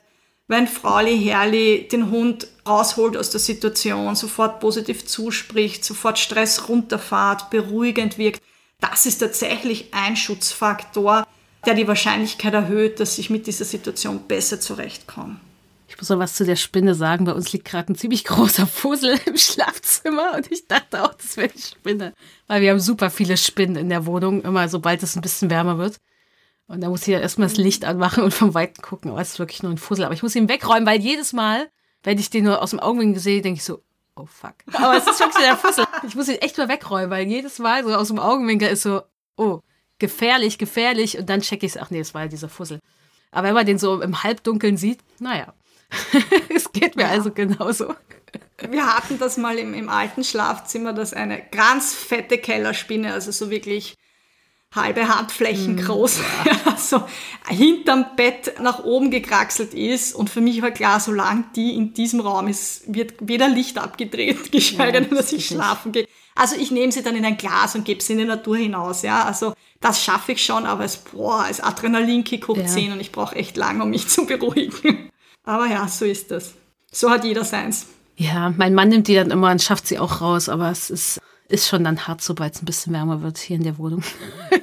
[0.48, 7.50] wenn Frauli Herrli den Hund rausholt aus der Situation, sofort positiv zuspricht, sofort Stress runterfahrt,
[7.50, 8.42] beruhigend wirkt,
[8.80, 11.26] das ist tatsächlich ein Schutzfaktor,
[11.66, 15.38] der die Wahrscheinlichkeit erhöht, dass ich mit dieser Situation besser zurechtkomme.
[15.88, 17.26] Ich muss noch was zu der Spinne sagen.
[17.26, 21.38] Bei uns liegt gerade ein ziemlich großer Fussel im Schlafzimmer und ich dachte auch, das
[21.38, 22.14] wäre die Spinne.
[22.48, 25.78] Weil wir haben super viele Spinnen in der Wohnung, immer sobald es ein bisschen wärmer
[25.78, 25.98] wird.
[26.68, 29.12] Und da muss ich ja erstmal das Licht anmachen und vom Weiten gucken.
[29.12, 30.06] Aber es ist wirklich nur ein Fussel.
[30.06, 31.70] Aber ich muss ihn wegräumen, weil jedes Mal,
[32.04, 33.84] wenn ich den nur aus dem Augenwinkel sehe, denke ich so,
[34.16, 34.56] oh fuck.
[34.74, 35.86] Aber es ist wirklich der Fussel.
[36.08, 39.04] Ich muss ihn echt mal wegräumen, weil jedes Mal so aus dem Augenwinkel ist so,
[39.38, 39.60] oh,
[40.00, 41.18] gefährlich, gefährlich.
[41.20, 42.80] Und dann checke ich es, ach nee, es war ja dieser Fussel.
[43.32, 45.54] Aber wenn man den so im Halbdunkeln sieht, naja.
[46.50, 47.10] es geht mir ja.
[47.10, 47.94] also genauso.
[48.70, 53.50] Wir hatten das mal im, im alten Schlafzimmer, dass eine ganz fette Kellerspinne, also so
[53.50, 53.96] wirklich
[54.76, 56.76] halbe Handflächen hm, groß, ja.
[56.78, 57.04] so
[57.48, 60.14] hinterm Bett nach oben gekraxelt ist.
[60.16, 64.52] Und für mich war klar, solange die in diesem Raum ist, wird weder Licht abgedreht,
[64.52, 66.08] geschweige denn, dass ich schlafen gehe.
[66.36, 69.04] Also ich nehme sie dann in ein Glas und gebe sie in die Natur hinaus.
[69.04, 72.66] Ja, also das schaffe ich schon, aber es, boah, es Adrenalinkick hoch ja.
[72.66, 75.10] 10 und ich brauche echt lange, um mich zu beruhigen.
[75.46, 76.56] Aber ja, so ist das.
[76.92, 77.88] So hat jeder seins.
[78.18, 81.22] Ja, mein Mann nimmt die dann immer und schafft sie auch raus, aber es ist
[81.48, 84.04] ist schon dann hart, sobald es ein bisschen wärmer wird hier in der Wohnung.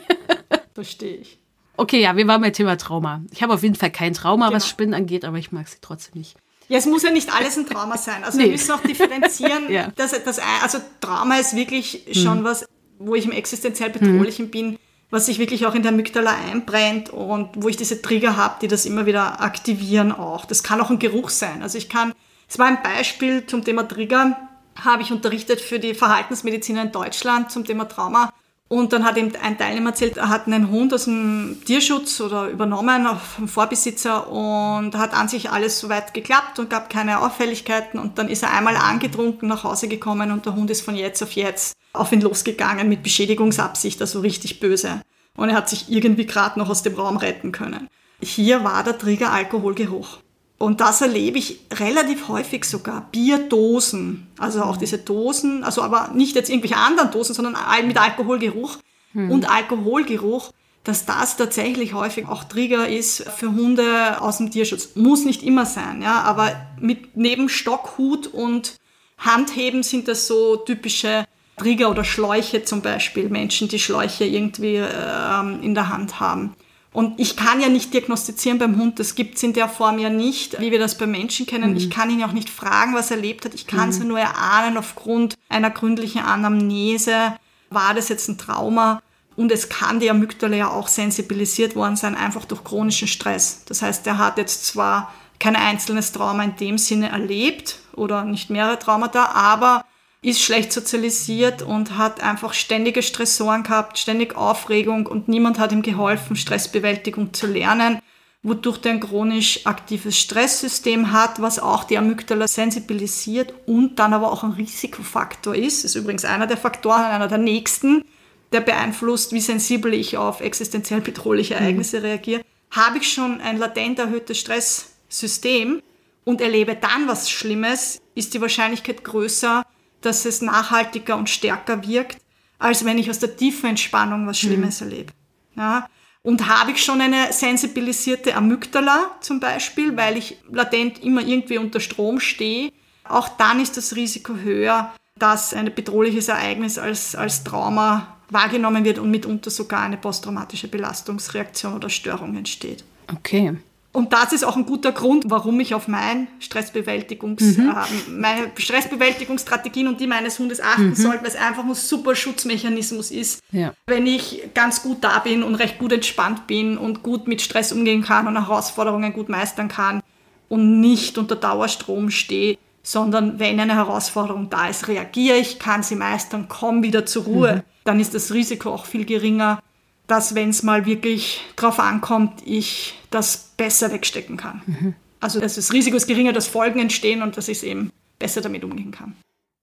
[0.74, 1.38] Verstehe ich.
[1.76, 3.22] Okay, ja, wir waren beim Thema Trauma.
[3.30, 4.56] Ich habe auf jeden Fall kein Trauma, genau.
[4.56, 6.36] was Spinnen angeht, aber ich mag sie trotzdem nicht.
[6.68, 8.24] Ja, es muss ja nicht alles ein Trauma sein.
[8.24, 8.44] Also nee.
[8.44, 9.64] wir müssen auch differenzieren.
[9.70, 9.88] ja.
[9.96, 12.44] dass, dass, also Trauma ist wirklich schon mhm.
[12.44, 12.66] was,
[12.98, 14.50] wo ich im existenziell Bedrohlichen mhm.
[14.50, 14.78] bin,
[15.10, 18.68] was sich wirklich auch in der Amygdala einbrennt und wo ich diese Trigger habe, die
[18.68, 20.44] das immer wieder aktivieren auch.
[20.46, 21.62] Das kann auch ein Geruch sein.
[21.62, 22.14] Also ich kann,
[22.48, 27.50] es war ein Beispiel zum Thema Trigger habe ich unterrichtet für die Verhaltensmediziner in Deutschland
[27.50, 28.32] zum Thema Trauma.
[28.68, 32.48] Und dann hat ihm ein Teilnehmer erzählt, er hat einen Hund aus dem Tierschutz oder
[32.48, 33.06] übernommen
[33.36, 38.00] vom Vorbesitzer und hat an sich alles soweit geklappt und gab keine Auffälligkeiten.
[38.00, 41.22] Und dann ist er einmal angetrunken nach Hause gekommen und der Hund ist von jetzt
[41.22, 45.02] auf jetzt auf ihn losgegangen mit Beschädigungsabsicht, also richtig böse.
[45.36, 47.88] Und er hat sich irgendwie gerade noch aus dem Raum retten können.
[48.22, 50.18] Hier war der Trigger Alkoholgeruch.
[50.62, 53.08] Und das erlebe ich relativ häufig sogar.
[53.10, 58.78] Bierdosen, also auch diese Dosen, also aber nicht jetzt irgendwelche anderen Dosen, sondern mit Alkoholgeruch.
[59.12, 59.32] hm.
[59.32, 60.52] und Alkoholgeruch,
[60.84, 64.94] dass das tatsächlich häufig auch Trigger ist für Hunde aus dem Tierschutz.
[64.94, 68.76] Muss nicht immer sein, ja, aber mit neben Stock, Hut und
[69.18, 71.24] Handheben sind das so typische
[71.56, 76.54] Trigger oder Schläuche zum Beispiel, Menschen, die Schläuche irgendwie äh, in der Hand haben.
[76.92, 80.10] Und ich kann ja nicht diagnostizieren beim Hund, das gibt es in der Form ja
[80.10, 81.70] nicht, wie wir das bei Menschen kennen.
[81.70, 81.76] Mhm.
[81.78, 83.54] Ich kann ihn auch nicht fragen, was er erlebt hat.
[83.54, 84.08] Ich kann es mhm.
[84.08, 87.34] nur erahnen aufgrund einer gründlichen Anamnese.
[87.70, 89.00] War das jetzt ein Trauma?
[89.36, 93.64] Und es kann die Amygdala ja auch sensibilisiert worden sein, einfach durch chronischen Stress.
[93.66, 98.50] Das heißt, er hat jetzt zwar kein einzelnes Trauma in dem Sinne erlebt oder nicht
[98.50, 99.84] mehrere Traumata, aber
[100.22, 105.82] ist schlecht sozialisiert und hat einfach ständige Stressoren gehabt, ständig Aufregung und niemand hat ihm
[105.82, 107.98] geholfen, Stressbewältigung zu lernen,
[108.44, 114.30] wodurch der ein chronisch aktives Stresssystem hat, was auch die Amygdala sensibilisiert und dann aber
[114.32, 115.82] auch ein Risikofaktor ist.
[115.82, 118.04] Das ist übrigens einer der Faktoren, einer der nächsten,
[118.52, 121.54] der beeinflusst, wie sensibel ich auf existenziell bedrohliche.
[121.54, 122.04] Ereignisse mhm.
[122.04, 122.42] reagiere.
[122.70, 125.82] Habe ich schon ein latent erhöhtes Stresssystem
[126.24, 129.64] und erlebe dann was Schlimmes, ist die Wahrscheinlichkeit größer,
[130.02, 132.18] dass es nachhaltiger und stärker wirkt,
[132.58, 134.88] als wenn ich aus der tiefen Entspannung was Schlimmes mhm.
[134.88, 135.12] erlebe.
[135.56, 135.88] Ja?
[136.22, 141.80] Und habe ich schon eine sensibilisierte Amygdala zum Beispiel, weil ich latent immer irgendwie unter
[141.80, 142.70] Strom stehe,
[143.04, 148.98] auch dann ist das Risiko höher, dass ein bedrohliches Ereignis als, als Trauma wahrgenommen wird
[148.98, 152.84] und mitunter sogar eine posttraumatische Belastungsreaktion oder Störung entsteht.
[153.12, 153.56] Okay.
[153.92, 157.68] Und das ist auch ein guter Grund, warum ich auf mein Stressbewältigungs, mhm.
[157.68, 160.94] äh, meine Stressbewältigungsstrategien und die meines Hundes achten mhm.
[160.94, 163.42] sollte, weil es einfach ein super Schutzmechanismus ist.
[163.50, 163.74] Ja.
[163.86, 167.70] Wenn ich ganz gut da bin und recht gut entspannt bin und gut mit Stress
[167.70, 170.02] umgehen kann und Herausforderungen gut meistern kann
[170.48, 175.96] und nicht unter Dauerstrom stehe, sondern wenn eine Herausforderung da ist, reagiere ich, kann sie
[175.96, 177.62] meistern, komme wieder zur Ruhe, mhm.
[177.84, 179.62] dann ist das Risiko auch viel geringer,
[180.06, 184.60] dass wenn es mal wirklich drauf ankommt, ich das besser wegstecken kann.
[184.66, 184.94] Mhm.
[185.20, 188.90] Also das Risiko ist geringer, dass Folgen entstehen und dass ich eben besser damit umgehen
[188.90, 189.14] kann.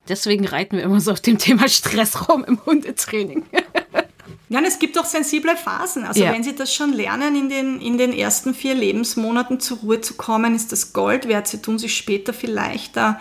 [0.07, 3.45] Deswegen reiten wir immer so auf dem Thema Stressraum im Hundetraining.
[4.51, 6.05] Ja, und es gibt auch sensible Phasen.
[6.05, 6.33] Also ja.
[6.33, 10.15] wenn Sie das schon lernen, in den, in den ersten vier Lebensmonaten zur Ruhe zu
[10.15, 11.47] kommen, ist das Gold wert.
[11.47, 13.19] Sie tun sich später viel leichter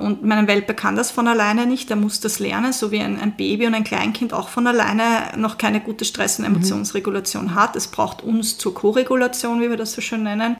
[0.00, 3.18] und mein Welpe kann das von alleine nicht, er muss das lernen, so wie ein,
[3.18, 6.54] ein Baby und ein Kleinkind auch von alleine noch keine gute Stress- und mhm.
[6.54, 7.54] Emotionsregulation mhm.
[7.56, 7.74] hat.
[7.74, 10.56] Es braucht uns zur Koregulation, wie wir das so schön nennen.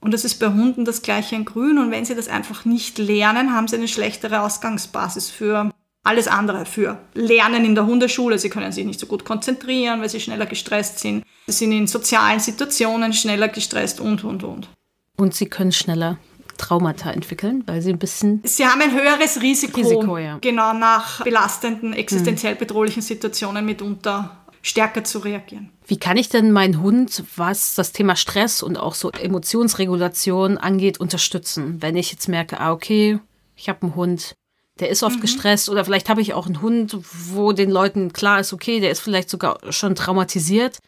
[0.00, 1.78] Und das ist bei Hunden das gleiche in Grün.
[1.78, 5.70] Und wenn sie das einfach nicht lernen, haben sie eine schlechtere Ausgangsbasis für
[6.02, 8.38] alles andere, für Lernen in der Hundeschule.
[8.38, 11.22] Sie können sich nicht so gut konzentrieren, weil sie schneller gestresst sind.
[11.46, 14.70] Sie sind in sozialen Situationen schneller gestresst und, und, und.
[15.18, 16.16] Und sie können schneller
[16.60, 18.42] Traumata entwickeln, weil sie ein bisschen.
[18.44, 20.38] Sie haben ein höheres Risiko, Risiko ja.
[20.40, 25.70] genau nach belastenden, existenziell bedrohlichen Situationen mitunter stärker zu reagieren.
[25.86, 31.00] Wie kann ich denn meinen Hund, was das Thema Stress und auch so Emotionsregulation angeht,
[31.00, 31.80] unterstützen?
[31.80, 33.18] Wenn ich jetzt merke, ah, okay,
[33.56, 34.34] ich habe einen Hund,
[34.80, 35.22] der ist oft mhm.
[35.22, 36.96] gestresst oder vielleicht habe ich auch einen Hund,
[37.32, 40.78] wo den Leuten klar ist, okay, der ist vielleicht sogar schon traumatisiert.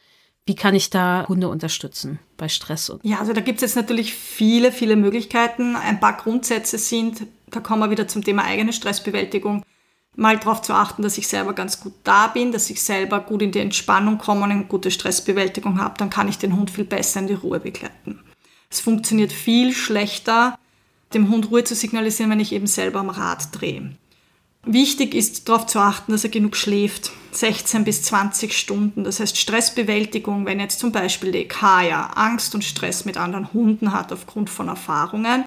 [0.45, 2.93] Wie kann ich da Hunde unterstützen bei Stress?
[3.03, 5.77] Ja, also da gibt es jetzt natürlich viele, viele Möglichkeiten.
[5.77, 9.65] Ein paar Grundsätze sind, da kommen wir wieder zum Thema eigene Stressbewältigung,
[10.17, 13.43] mal darauf zu achten, dass ich selber ganz gut da bin, dass ich selber gut
[13.43, 16.85] in die Entspannung komme und eine gute Stressbewältigung habe, dann kann ich den Hund viel
[16.85, 18.19] besser in die Ruhe begleiten.
[18.69, 20.59] Es funktioniert viel schlechter,
[21.15, 23.93] dem Hund Ruhe zu signalisieren, wenn ich eben selber am Rad drehe.
[24.65, 27.13] Wichtig ist darauf zu achten, dass er genug schläft.
[27.35, 29.05] 16 bis 20 Stunden.
[29.05, 33.93] Das heißt Stressbewältigung, wenn jetzt zum Beispiel die Kaya Angst und Stress mit anderen Hunden
[33.93, 35.45] hat aufgrund von Erfahrungen,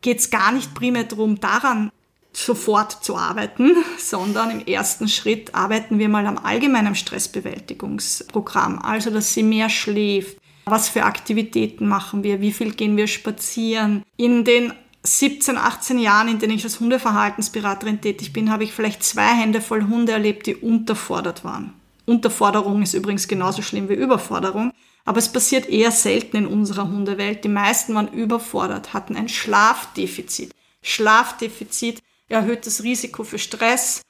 [0.00, 1.90] geht es gar nicht primär darum, daran
[2.32, 8.80] sofort zu arbeiten, sondern im ersten Schritt arbeiten wir mal am allgemeinen Stressbewältigungsprogramm.
[8.80, 10.38] Also, dass sie mehr schläft.
[10.64, 12.40] Was für Aktivitäten machen wir?
[12.40, 14.04] Wie viel gehen wir spazieren?
[14.16, 14.72] In den
[15.04, 19.60] 17, 18 Jahren, in denen ich als Hundeverhaltensberaterin tätig bin, habe ich vielleicht zwei Hände
[19.60, 21.72] voll Hunde erlebt, die unterfordert waren.
[22.06, 24.72] Unterforderung ist übrigens genauso schlimm wie Überforderung,
[25.04, 27.44] aber es passiert eher selten in unserer Hundewelt.
[27.44, 30.54] Die meisten waren überfordert, hatten ein Schlafdefizit.
[30.82, 34.02] Schlafdefizit, erhöhtes Risiko für Stress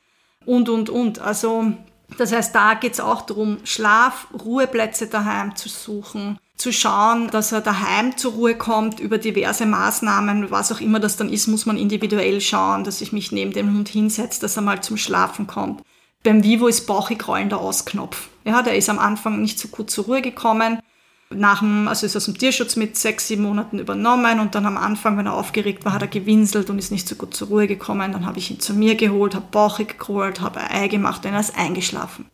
[0.44, 1.18] und, und, und.
[1.18, 1.72] Also
[2.18, 7.53] das heißt, da geht es auch darum, Schlaf, Ruheplätze daheim zu suchen, zu schauen, dass
[7.53, 11.66] er daheim zur Ruhe kommt über diverse Maßnahmen, was auch immer das dann ist, muss
[11.66, 15.46] man individuell schauen, dass ich mich neben dem Hund hinsetze, dass er mal zum Schlafen
[15.46, 15.83] kommt.
[16.22, 18.29] Beim Vivo ist bauchig rollender Ausknopf.
[18.44, 20.79] Ja, der ist am Anfang nicht so gut zur Ruhe gekommen.
[21.35, 24.77] Nach dem, also ist aus dem Tierschutz mit sechs, sieben Monaten übernommen und dann am
[24.77, 27.66] Anfang, wenn er aufgeregt war, hat er gewinselt und ist nicht so gut zur Ruhe
[27.66, 28.12] gekommen.
[28.12, 31.33] Dann habe ich ihn zu mir geholt, habe bauchig geholt, habe ein Ei gemacht und
[31.33, 32.27] er ist eingeschlafen.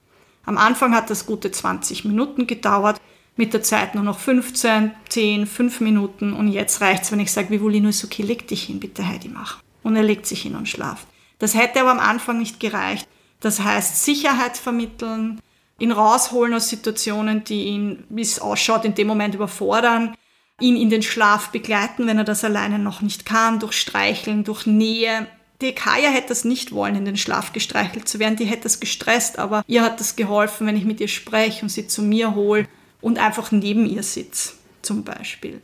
[0.45, 3.01] Am Anfang hat das gute 20 Minuten gedauert,
[3.37, 7.31] mit der Zeit nur noch 15, 10, 5 Minuten und jetzt reicht es, wenn ich
[7.31, 9.59] sage, Vivolino ist okay, leg dich hin, bitte Heidi, mach.
[9.83, 11.07] Und er legt sich hin und schlaft.
[11.39, 13.07] Das hätte aber am Anfang nicht gereicht.
[13.41, 15.41] Das heißt, Sicherheit vermitteln,
[15.79, 20.15] ihn rausholen aus Situationen, die ihn, wie es ausschaut, in dem Moment überfordern,
[20.61, 24.67] ihn in den Schlaf begleiten, wenn er das alleine noch nicht kann, durch Streicheln, durch
[24.67, 25.27] Nähe.
[25.61, 28.81] Die Kaya hätte das nicht wollen, in den Schlaf gestreichelt zu werden, die hätte es
[28.81, 32.35] gestresst, aber ihr hat das geholfen, wenn ich mit ihr spreche und sie zu mir
[32.35, 32.69] hole
[33.01, 35.63] und einfach neben ihr sitze, zum Beispiel.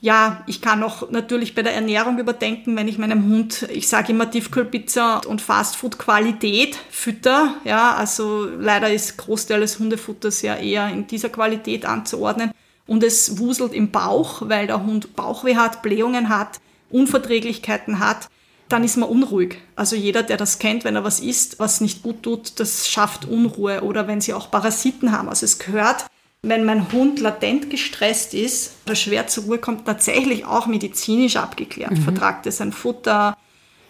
[0.00, 4.12] Ja, ich kann auch natürlich bei der Ernährung überdenken, wenn ich meinem Hund, ich sage
[4.12, 7.54] immer Tiefkühlpizza und Fastfood-Qualität fütter.
[7.64, 12.52] Ja, also leider ist Großteil des Hundefutters ja eher in dieser Qualität anzuordnen.
[12.86, 18.28] Und es wuselt im Bauch, weil der Hund Bauchweh hat, Blähungen hat, Unverträglichkeiten hat,
[18.68, 19.58] dann ist man unruhig.
[19.76, 23.24] Also jeder, der das kennt, wenn er was isst, was nicht gut tut, das schafft
[23.24, 23.82] Unruhe.
[23.82, 25.28] Oder wenn sie auch Parasiten haben.
[25.28, 26.06] Also es gehört
[26.42, 31.92] wenn mein Hund latent gestresst ist oder schwer zur Ruhe kommt, tatsächlich auch medizinisch abgeklärt.
[31.92, 32.02] Mhm.
[32.02, 33.36] Vertragt er sein Futter?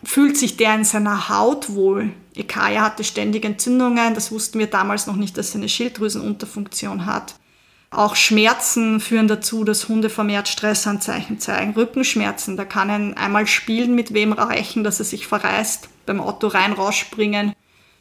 [0.04, 2.11] Fühlt sich der in seiner Haut wohl?
[2.35, 7.35] Ekaya hatte ständig Entzündungen, das wussten wir damals noch nicht, dass er eine Schilddrüsenunterfunktion hat.
[7.90, 11.72] Auch Schmerzen führen dazu, dass Hunde vermehrt Stressanzeichen zeigen.
[11.74, 16.48] Rückenschmerzen, da kann ein einmal spielen mit wem reichen, dass er sich verreißt, beim Auto
[16.48, 17.54] rein rausspringen,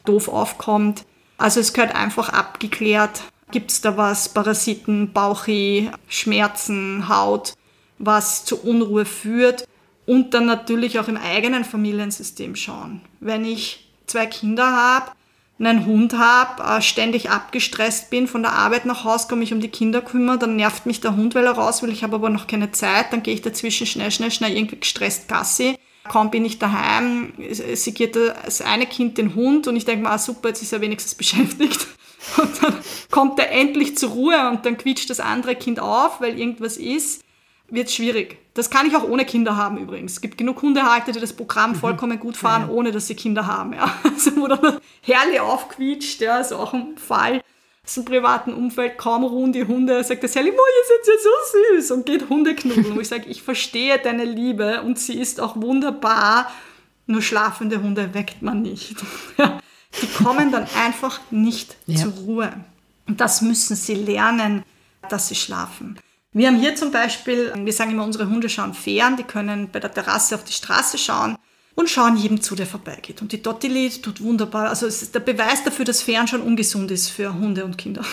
[0.04, 1.04] doof aufkommt.
[1.38, 7.54] Also es gehört einfach abgeklärt, Gibt es da was, Parasiten, Bauchi, Schmerzen, Haut,
[7.98, 9.66] was zu Unruhe führt?
[10.04, 13.00] Und dann natürlich auch im eigenen Familiensystem schauen.
[13.20, 15.10] Wenn ich zwei Kinder habe,
[15.58, 19.60] einen Hund habe, äh, ständig abgestresst bin, von der Arbeit nach Hause komme, ich um
[19.60, 22.28] die Kinder kümmere, dann nervt mich der Hund, weil er raus will, ich habe aber
[22.28, 25.76] noch keine Zeit, dann gehe ich dazwischen schnell, schnell, schnell irgendwie gestresst Gassi.
[26.08, 27.32] Kaum bin ich daheim,
[27.74, 30.72] sie geht das eine Kind den Hund und ich denke mir, ah super, jetzt ist
[30.72, 31.86] er wenigstens beschäftigt.
[32.36, 32.74] Und dann
[33.10, 37.22] kommt er endlich zur Ruhe und dann quietscht das andere Kind auf, weil irgendwas ist,
[37.68, 38.38] wird schwierig.
[38.54, 40.12] Das kann ich auch ohne Kinder haben übrigens.
[40.12, 41.76] Es gibt genug Hundehalter, die das Programm mhm.
[41.76, 43.72] vollkommen gut fahren, ohne dass sie Kinder haben.
[43.72, 43.92] Ja.
[44.04, 47.42] Also wo dann Herrle aufquietscht, ja, ist auch ein Fall
[47.84, 51.74] aus dem privaten Umfeld, kaum ruhen die Hunde, sagt das Herrle, ihr seid ja so
[51.74, 52.96] süß und geht Hunde knuddeln.
[52.96, 56.50] Wo ich sage, ich verstehe deine Liebe und sie ist auch wunderbar,
[57.06, 58.96] nur schlafende Hunde weckt man nicht.
[60.02, 61.96] Die kommen dann einfach nicht ja.
[61.96, 62.52] zur Ruhe.
[63.06, 64.64] Und das müssen sie lernen,
[65.08, 65.98] dass sie schlafen.
[66.32, 69.80] Wir haben hier zum Beispiel, wir sagen immer, unsere Hunde schauen fern, die können bei
[69.80, 71.38] der Terrasse auf die Straße schauen
[71.74, 73.22] und schauen jedem zu, der vorbeigeht.
[73.22, 74.68] Und die Dottili tut wunderbar.
[74.68, 78.04] Also es ist der Beweis dafür, dass Fern schon ungesund ist für Hunde und Kinder.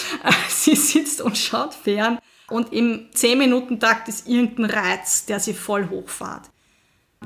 [0.48, 6.50] sie sitzt und schaut fern und im 10-Minuten-Takt ist irgendein Reiz, der sie voll hochfahrt.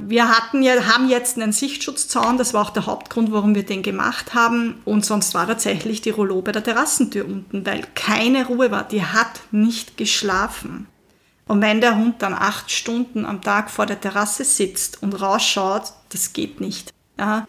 [0.00, 3.82] Wir hatten ja, haben jetzt einen Sichtschutzzaun, das war auch der Hauptgrund, warum wir den
[3.82, 4.80] gemacht haben.
[4.85, 8.85] Und sonst war tatsächlich die Rollo bei der Terrassentür unten, weil keine Ruhe war.
[8.85, 10.87] Die hat nicht geschlafen.
[11.48, 15.92] Und wenn der Hund dann acht Stunden am Tag vor der Terrasse sitzt und rausschaut,
[16.09, 16.92] das geht nicht.
[17.18, 17.46] Ja,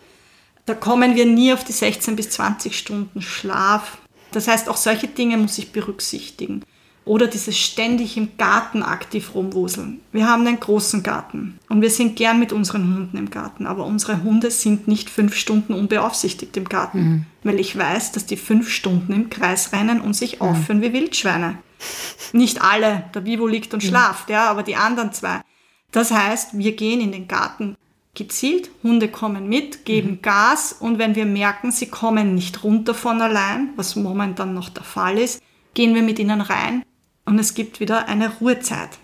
[0.65, 3.97] da kommen wir nie auf die 16 bis 20 Stunden Schlaf.
[4.31, 6.63] Das heißt, auch solche Dinge muss ich berücksichtigen.
[7.08, 10.02] Oder dieses ständig im Garten aktiv rumwuseln.
[10.12, 13.86] Wir haben einen großen Garten und wir sind gern mit unseren Hunden im Garten, aber
[13.86, 17.26] unsere Hunde sind nicht fünf Stunden unbeaufsichtigt im Garten, mhm.
[17.43, 20.48] weil ich weiß, dass die fünf Stunden im Kreis rennen und sich mhm.
[20.48, 21.58] aufführen wie Wildschweine.
[22.34, 23.88] Nicht alle, der Vivo liegt und mhm.
[23.88, 25.41] schlaft, ja, aber die anderen zwei.
[25.91, 27.78] Das heißt, wir gehen in den Garten
[28.15, 30.22] gezielt, Hunde kommen mit, geben mhm.
[30.22, 34.84] Gas und wenn wir merken, sie kommen nicht runter von allein, was momentan noch der
[34.84, 35.41] Fall ist,
[35.74, 36.84] gehen wir mit ihnen rein,
[37.27, 38.97] und es gibt wieder eine Ruhezeit.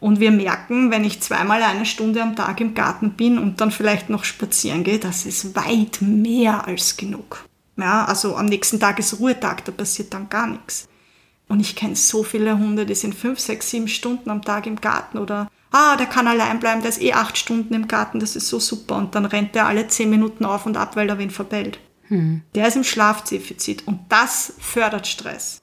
[0.00, 3.72] Und wir merken, wenn ich zweimal eine Stunde am Tag im Garten bin und dann
[3.72, 7.44] vielleicht noch spazieren gehe, das ist weit mehr als genug.
[7.76, 10.88] Ja, also am nächsten Tag ist Ruhetag, da passiert dann gar nichts.
[11.48, 14.80] Und ich kenne so viele Hunde, die sind fünf, sechs, sieben Stunden am Tag im
[14.80, 18.36] Garten oder ah, der kann allein bleiben, der ist eh acht Stunden im Garten, das
[18.36, 18.96] ist so super.
[18.96, 21.80] Und dann rennt er alle zehn Minuten auf und ab, weil er wen verbellt.
[22.08, 22.42] Hm.
[22.54, 25.62] Der ist im Schlafdefizit und das fördert Stress.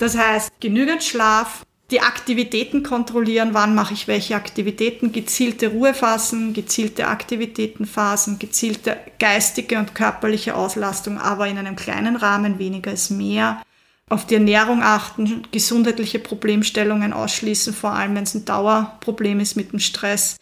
[0.00, 7.06] Das heißt, genügend Schlaf, die Aktivitäten kontrollieren, wann mache ich welche Aktivitäten, gezielte Ruhephasen, gezielte
[7.06, 13.60] Aktivitätenphasen, gezielte geistige und körperliche Auslastung, aber in einem kleinen Rahmen, weniger ist mehr.
[14.08, 19.72] Auf die Ernährung achten, gesundheitliche Problemstellungen ausschließen, vor allem wenn es ein Dauerproblem ist mit
[19.72, 20.38] dem Stress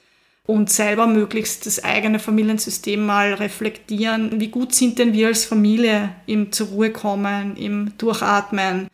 [0.46, 4.40] und selber möglichst das eigene Familiensystem mal reflektieren.
[4.40, 8.88] Wie gut sind denn wir als Familie im zur Ruhe kommen, im Durchatmen?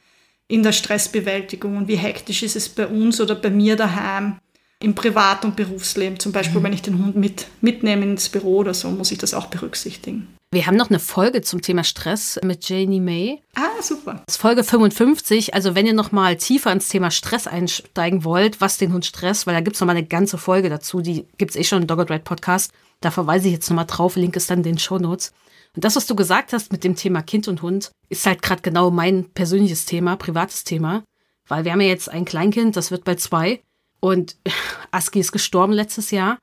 [0.49, 4.39] In der Stressbewältigung und wie hektisch ist es bei uns oder bei mir daheim
[4.81, 6.19] im Privat- und Berufsleben.
[6.19, 6.65] Zum Beispiel, mhm.
[6.65, 10.29] wenn ich den Hund mit, mitnehme ins Büro oder so, muss ich das auch berücksichtigen.
[10.55, 13.43] Wir haben noch eine Folge zum Thema Stress mit Janie May.
[13.57, 14.23] Ah, super.
[14.27, 15.53] Das ist Folge 55.
[15.53, 19.49] Also wenn ihr noch mal tiefer ins Thema Stress einsteigen wollt, was den Hund stresst,
[19.49, 21.83] weil da gibt es noch mal eine ganze Folge dazu, die gibt es eh schon
[21.83, 22.71] im Dogged Ride Podcast.
[23.01, 25.33] Da verweise ich jetzt noch mal drauf, Link ist dann in den Show Notes.
[25.75, 28.63] Und das, was du gesagt hast mit dem Thema Kind und Hund, ist halt gerade
[28.63, 31.03] genau mein persönliches Thema, privates Thema.
[31.49, 33.61] Weil wir haben ja jetzt ein Kleinkind, das wird bei zwei.
[34.01, 34.37] Und
[34.91, 36.39] Aski ist gestorben letztes Jahr.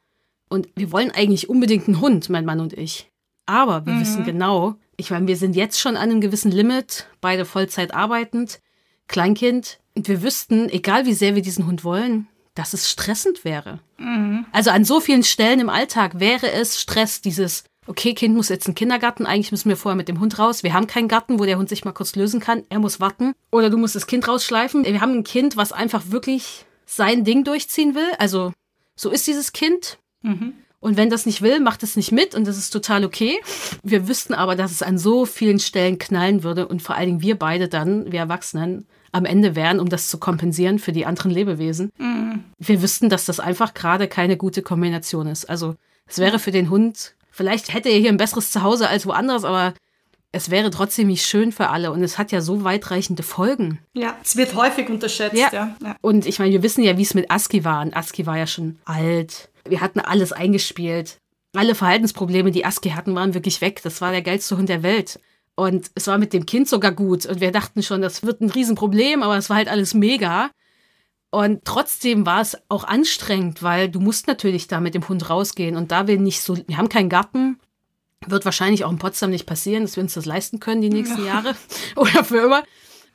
[0.49, 3.09] Und wir wollen eigentlich unbedingt einen Hund, mein Mann und ich.
[3.45, 4.01] Aber wir mhm.
[4.01, 8.59] wissen genau, ich meine, wir sind jetzt schon an einem gewissen Limit, beide Vollzeit arbeitend,
[9.07, 9.79] Kleinkind.
[9.95, 13.79] Und wir wüssten, egal wie sehr wir diesen Hund wollen, dass es stressend wäre.
[13.97, 14.45] Mhm.
[14.51, 18.67] Also an so vielen Stellen im Alltag wäre es Stress, dieses, okay, Kind muss jetzt
[18.67, 20.63] in den Kindergarten, eigentlich müssen wir vorher mit dem Hund raus.
[20.63, 22.63] Wir haben keinen Garten, wo der Hund sich mal kurz lösen kann.
[22.69, 23.33] Er muss warten.
[23.51, 24.85] Oder du musst das Kind rausschleifen.
[24.85, 28.11] Wir haben ein Kind, was einfach wirklich sein Ding durchziehen will.
[28.19, 28.53] Also
[28.95, 29.97] so ist dieses Kind.
[30.21, 30.53] Mhm.
[30.79, 33.39] Und wenn das nicht will, macht es nicht mit und das ist total okay.
[33.83, 37.21] Wir wüssten aber, dass es an so vielen Stellen knallen würde und vor allen Dingen
[37.21, 41.31] wir beide dann, wir Erwachsenen, am Ende wären, um das zu kompensieren für die anderen
[41.31, 41.91] Lebewesen.
[41.97, 42.45] Mhm.
[42.57, 45.49] Wir wüssten, dass das einfach gerade keine gute Kombination ist.
[45.49, 45.75] Also
[46.07, 49.73] es wäre für den Hund, vielleicht hätte er hier ein besseres Zuhause als woanders, aber
[50.31, 53.79] es wäre trotzdem nicht schön für alle und es hat ja so weitreichende Folgen.
[53.93, 55.35] Ja, es wird häufig unterschätzt.
[55.35, 55.49] Ja.
[55.51, 55.75] ja.
[55.83, 55.95] ja.
[56.01, 57.81] Und ich meine, wir wissen ja, wie es mit Aski war.
[57.81, 59.49] Und Aski war ja schon alt.
[59.67, 61.17] Wir hatten alles eingespielt.
[61.53, 63.81] Alle Verhaltensprobleme, die Aski hatten, waren wirklich weg.
[63.83, 65.19] Das war der geilste Hund der Welt.
[65.55, 67.25] Und es war mit dem Kind sogar gut.
[67.25, 70.49] Und wir dachten schon, das wird ein Riesenproblem, aber es war halt alles mega.
[71.31, 75.77] Und trotzdem war es auch anstrengend, weil du musst natürlich da mit dem Hund rausgehen.
[75.77, 77.57] Und da wir nicht so, wir haben keinen Garten,
[78.27, 81.21] wird wahrscheinlich auch in Potsdam nicht passieren, dass wir uns das leisten können die nächsten
[81.21, 81.27] ja.
[81.27, 81.55] Jahre
[81.95, 82.63] oder für immer.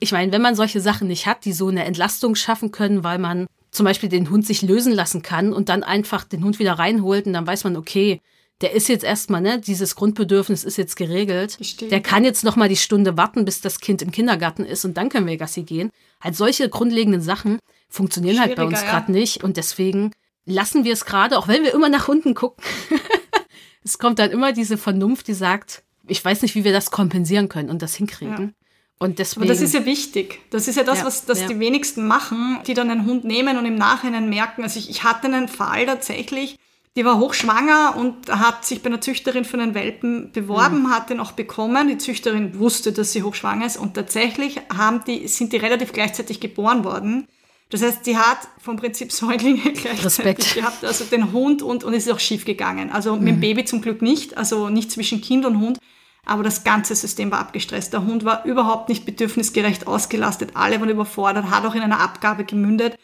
[0.00, 3.18] Ich meine, wenn man solche Sachen nicht hat, die so eine Entlastung schaffen können, weil
[3.18, 6.72] man zum Beispiel den Hund sich lösen lassen kann und dann einfach den Hund wieder
[6.74, 8.20] reinholt und dann weiß man, okay,
[8.62, 11.52] der ist jetzt erstmal, ne, dieses Grundbedürfnis ist jetzt geregelt.
[11.52, 11.90] Verstehe.
[11.90, 14.96] Der kann jetzt noch mal die Stunde warten, bis das Kind im Kindergarten ist und
[14.96, 15.90] dann können wir Gassi gehen.
[16.22, 17.58] Halt solche grundlegenden Sachen
[17.88, 19.18] funktionieren halt bei uns gerade ja.
[19.18, 20.12] nicht und deswegen
[20.44, 22.62] lassen wir es gerade, auch wenn wir immer nach unten gucken.
[23.84, 27.48] es kommt dann immer diese Vernunft, die sagt, ich weiß nicht, wie wir das kompensieren
[27.48, 28.38] können und das hinkriegen.
[28.38, 28.66] Ja.
[28.98, 30.40] Und deswegen, Aber das ist ja wichtig.
[30.50, 31.48] Das ist ja das, ja, was das ja.
[31.48, 34.62] die wenigsten machen, die dann einen Hund nehmen und im Nachhinein merken.
[34.62, 36.58] Also ich, ich hatte einen Fall tatsächlich,
[36.96, 40.90] die war hochschwanger und hat sich bei einer Züchterin für einen Welpen beworben, mhm.
[40.90, 41.88] hat den auch bekommen.
[41.88, 46.40] Die Züchterin wusste, dass sie hochschwanger ist und tatsächlich haben die, sind die relativ gleichzeitig
[46.40, 47.28] geboren worden.
[47.68, 50.54] Das heißt, sie hat vom Prinzip Säuglinge gleichzeitig Respekt.
[50.54, 52.90] gehabt, also den Hund und, und es ist auch schief gegangen.
[52.90, 53.24] Also mhm.
[53.24, 55.78] mit dem Baby zum Glück nicht, also nicht zwischen Kind und Hund
[56.26, 57.92] aber das ganze System war abgestresst.
[57.92, 62.44] Der Hund war überhaupt nicht bedürfnisgerecht ausgelastet, alle waren überfordert, hat auch in einer Abgabe
[62.44, 62.98] gemündet.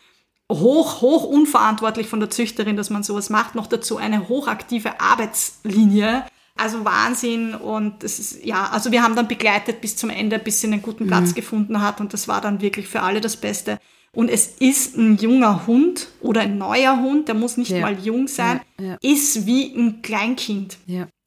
[0.50, 3.54] Hoch, hoch unverantwortlich von der Züchterin, dass man sowas macht.
[3.54, 6.26] Noch dazu eine hochaktive Arbeitslinie.
[6.56, 10.60] Also Wahnsinn und es ist, ja, also wir haben dann begleitet bis zum Ende, bis
[10.60, 11.34] sie einen guten Platz mhm.
[11.34, 13.78] gefunden hat und das war dann wirklich für alle das Beste.
[14.14, 17.80] Und es ist ein junger Hund oder ein neuer Hund, der muss nicht ja.
[17.80, 18.98] mal jung sein, ja, ja.
[19.00, 20.76] ist wie ein Kleinkind.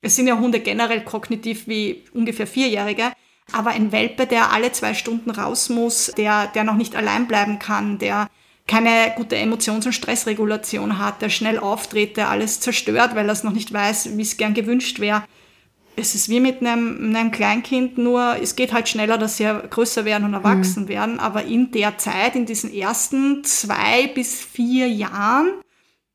[0.01, 3.11] Es sind ja Hunde generell kognitiv wie ungefähr Vierjährige.
[3.51, 7.59] Aber ein Welpe, der alle zwei Stunden raus muss, der, der noch nicht allein bleiben
[7.59, 8.29] kann, der
[8.67, 13.43] keine gute Emotions- und Stressregulation hat, der schnell auftritt, der alles zerstört, weil er es
[13.43, 15.23] noch nicht weiß, wie es gern gewünscht wäre.
[15.97, 20.03] Es ist wie mit einem, einem Kleinkind, nur es geht halt schneller, dass sie größer
[20.05, 20.87] werden und erwachsen mhm.
[20.89, 21.19] werden.
[21.19, 25.53] Aber in der Zeit, in diesen ersten zwei bis vier Jahren,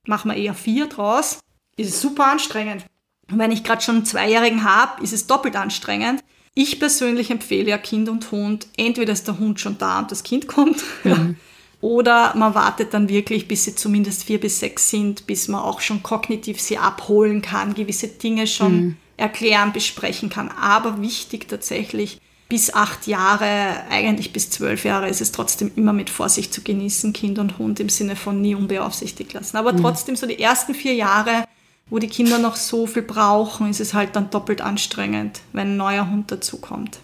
[0.07, 1.41] machen wir eher vier draus,
[1.77, 2.85] ist es super anstrengend.
[3.31, 6.23] Und wenn ich gerade schon einen Zweijährigen habe, ist es doppelt anstrengend.
[6.55, 10.25] Ich persönlich empfehle ja Kind und Hund, entweder ist der Hund schon da und das
[10.25, 11.37] Kind kommt, mhm.
[11.81, 15.81] oder man wartet dann wirklich, bis sie zumindest vier bis sechs sind, bis man auch
[15.81, 18.97] schon kognitiv sie abholen kann, gewisse Dinge schon mhm.
[19.21, 20.49] Erklären, besprechen kann.
[20.49, 26.11] Aber wichtig tatsächlich, bis acht Jahre, eigentlich bis zwölf Jahre ist es trotzdem immer mit
[26.11, 29.57] Vorsicht zu genießen, Kind und Hund im Sinne von nie unbeaufsichtigt lassen.
[29.57, 29.83] Aber mhm.
[29.83, 31.45] trotzdem so die ersten vier Jahre
[31.91, 35.77] wo die Kinder noch so viel brauchen, ist es halt dann doppelt anstrengend, wenn ein
[35.77, 37.01] neuer Hund dazukommt.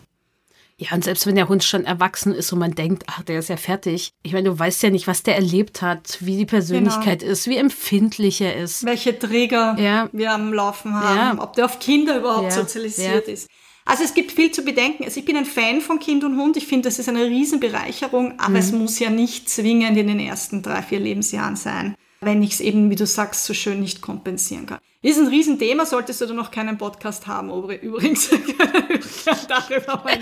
[0.78, 3.48] Ja, und selbst wenn der Hund schon erwachsen ist und man denkt, ach, der ist
[3.48, 4.12] ja fertig.
[4.22, 7.32] Ich meine, du weißt ja nicht, was der erlebt hat, wie die Persönlichkeit genau.
[7.32, 8.84] ist, wie empfindlich er ist.
[8.84, 10.10] Welche Träger ja.
[10.12, 11.42] wir am Laufen haben, ja.
[11.42, 12.50] ob der auf Kinder überhaupt ja.
[12.50, 13.48] sozialisiert ist.
[13.86, 15.04] Also es gibt viel zu bedenken.
[15.04, 16.58] Also ich bin ein Fan von Kind und Hund.
[16.58, 18.56] Ich finde, das ist eine Riesenbereicherung, aber mhm.
[18.56, 21.96] es muss ja nicht zwingend in den ersten drei, vier Lebensjahren sein
[22.26, 24.78] wenn ich es eben, wie du sagst, so schön nicht kompensieren kann.
[25.00, 28.28] Ist ein Riesenthema, solltest du da noch keinen Podcast haben, übrigens.
[29.48, 30.18] Darüber mal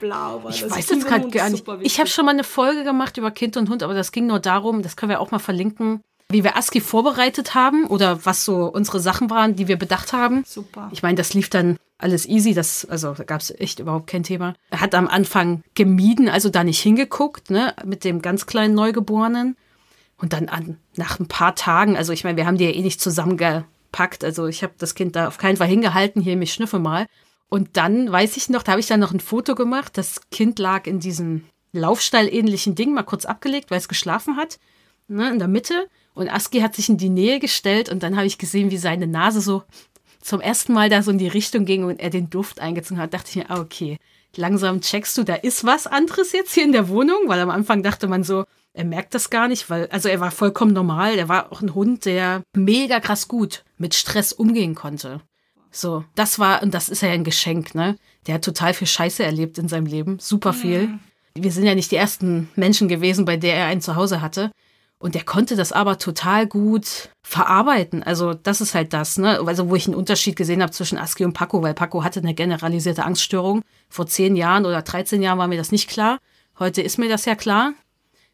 [0.00, 1.64] Blau war Ich das weiß jetzt gerade gar nicht.
[1.82, 4.40] Ich habe schon mal eine Folge gemacht über Kind und Hund, aber das ging nur
[4.40, 6.00] darum, das können wir auch mal verlinken.
[6.28, 10.42] wie wir ASCII vorbereitet haben oder was so unsere Sachen waren, die wir bedacht haben.
[10.46, 10.88] Super.
[10.92, 14.22] Ich meine, das lief dann alles easy, das, also da gab es echt überhaupt kein
[14.22, 14.54] Thema.
[14.70, 19.56] Er hat am Anfang gemieden, also da nicht hingeguckt, ne, mit dem ganz kleinen Neugeborenen.
[20.18, 22.80] Und dann an, nach ein paar Tagen, also ich meine, wir haben die ja eh
[22.80, 26.78] nicht zusammengepackt, also ich habe das Kind da auf keinen Fall hingehalten, hier, mich schnüffe
[26.78, 27.06] mal.
[27.48, 30.58] Und dann weiß ich noch, da habe ich dann noch ein Foto gemacht, das Kind
[30.58, 34.58] lag in diesem Laufstall-ähnlichen Ding, mal kurz abgelegt, weil es geschlafen hat,
[35.08, 35.88] ne, in der Mitte.
[36.14, 39.06] Und Aski hat sich in die Nähe gestellt und dann habe ich gesehen, wie seine
[39.06, 39.64] Nase so
[40.22, 43.14] zum ersten Mal da so in die Richtung ging und er den Duft eingezogen hat.
[43.14, 43.98] Dachte ich mir, ah, okay,
[44.36, 47.82] langsam checkst du, da ist was anderes jetzt hier in der Wohnung, weil am Anfang
[47.82, 51.16] dachte man so, er merkt das gar nicht, weil, also er war vollkommen normal.
[51.16, 55.22] Er war auch ein Hund, der mega krass gut mit Stress umgehen konnte.
[55.70, 57.96] So, das war, und das ist ja ein Geschenk, ne?
[58.26, 60.18] Der hat total viel Scheiße erlebt in seinem Leben.
[60.18, 60.88] Super viel.
[60.88, 61.00] Mhm.
[61.34, 64.50] Wir sind ja nicht die ersten Menschen gewesen, bei der er ein Zuhause hatte.
[64.98, 68.02] Und der konnte das aber total gut verarbeiten.
[68.02, 69.40] Also das ist halt das, ne?
[69.46, 72.34] Also wo ich einen Unterschied gesehen habe zwischen Aski und Paco, weil Paco hatte eine
[72.34, 73.62] generalisierte Angststörung.
[73.90, 76.18] Vor zehn Jahren oder 13 Jahren war mir das nicht klar.
[76.58, 77.74] Heute ist mir das ja klar.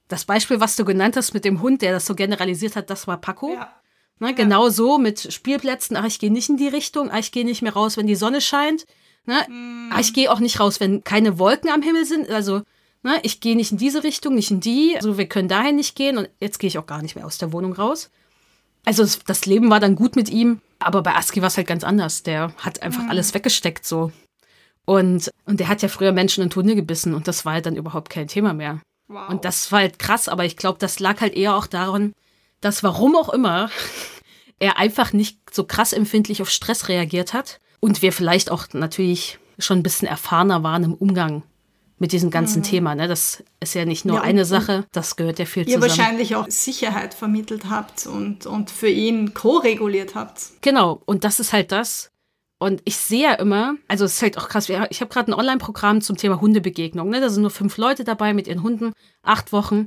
[0.07, 3.09] Das Beispiel, was du genannt hast mit dem Hund, der das so generalisiert hat, das
[3.09, 3.55] war Paco.
[3.55, 3.73] Ja.
[4.21, 4.33] Ne, ja.
[4.33, 5.97] Genau so mit Spielplätzen.
[5.97, 7.11] Ach, ich gehe nicht in die Richtung.
[7.11, 8.85] Ach, ich gehe nicht mehr raus, wenn die Sonne scheint.
[9.27, 9.35] Ne?
[9.49, 9.91] Mhm.
[9.93, 12.31] Ach, ich gehe auch nicht raus, wenn keine Wolken am Himmel sind.
[12.31, 12.63] Also
[13.05, 14.95] Ne, ich gehe nicht in diese Richtung, nicht in die.
[14.97, 17.39] Also wir können dahin nicht gehen und jetzt gehe ich auch gar nicht mehr aus
[17.39, 18.11] der Wohnung raus.
[18.85, 21.83] Also das Leben war dann gut mit ihm, aber bei Aski war es halt ganz
[21.83, 22.23] anders.
[22.23, 23.11] Der hat einfach mhm.
[23.11, 24.13] alles weggesteckt so.
[24.85, 27.77] Und, und der hat ja früher Menschen und Hunde gebissen und das war halt dann
[27.77, 28.81] überhaupt kein Thema mehr.
[29.09, 29.29] Wow.
[29.29, 32.13] Und das war halt krass, aber ich glaube, das lag halt eher auch daran,
[32.61, 33.71] dass warum auch immer
[34.59, 39.39] er einfach nicht so krass empfindlich auf Stress reagiert hat und wir vielleicht auch natürlich
[39.59, 41.43] schon ein bisschen erfahrener waren im Umgang
[42.03, 42.65] mit diesem ganzen mhm.
[42.65, 42.95] Thema.
[42.97, 43.07] Ne?
[43.07, 45.85] Das ist ja nicht nur ja, eine Sache, das gehört ja viel ihr zusammen.
[45.85, 50.43] Ihr wahrscheinlich auch Sicherheit vermittelt habt und, und für ihn co-reguliert habt.
[50.63, 52.11] Genau, und das ist halt das.
[52.59, 55.39] Und ich sehe ja immer, also es ist halt auch krass, ich habe gerade ein
[55.39, 57.09] Online-Programm zum Thema Hundebegegnung.
[57.09, 57.21] Ne?
[57.21, 58.93] Da sind nur fünf Leute dabei mit ihren Hunden,
[59.23, 59.87] acht Wochen.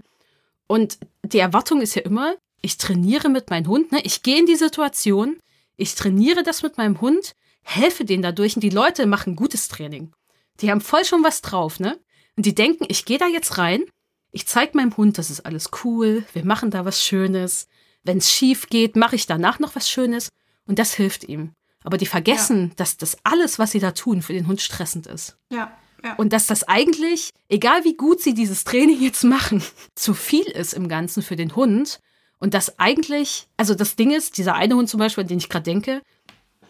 [0.67, 3.99] Und die Erwartung ist ja immer, ich trainiere mit meinem Hund, ne?
[4.03, 5.37] ich gehe in die Situation,
[5.75, 10.13] ich trainiere das mit meinem Hund, helfe denen dadurch und die Leute machen gutes Training.
[10.61, 11.99] Die haben voll schon was drauf, ne?
[12.35, 13.83] Und die denken, ich gehe da jetzt rein,
[14.31, 17.67] ich zeige meinem Hund, das ist alles cool, wir machen da was Schönes.
[18.03, 20.29] Wenn es schief geht, mache ich danach noch was Schönes
[20.65, 21.53] und das hilft ihm.
[21.83, 22.73] Aber die vergessen, ja.
[22.75, 25.37] dass das alles, was sie da tun, für den Hund stressend ist.
[25.51, 25.71] Ja.
[26.03, 26.15] Ja.
[26.15, 29.63] Und dass das eigentlich, egal wie gut sie dieses Training jetzt machen,
[29.95, 31.99] zu viel ist im Ganzen für den Hund.
[32.37, 35.49] Und das eigentlich, also das Ding ist, dieser eine Hund zum Beispiel, an den ich
[35.49, 36.01] gerade denke,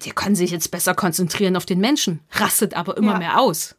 [0.04, 3.20] der kann sich jetzt besser konzentrieren auf den Menschen, rastet aber immer ja.
[3.20, 3.76] mehr aus,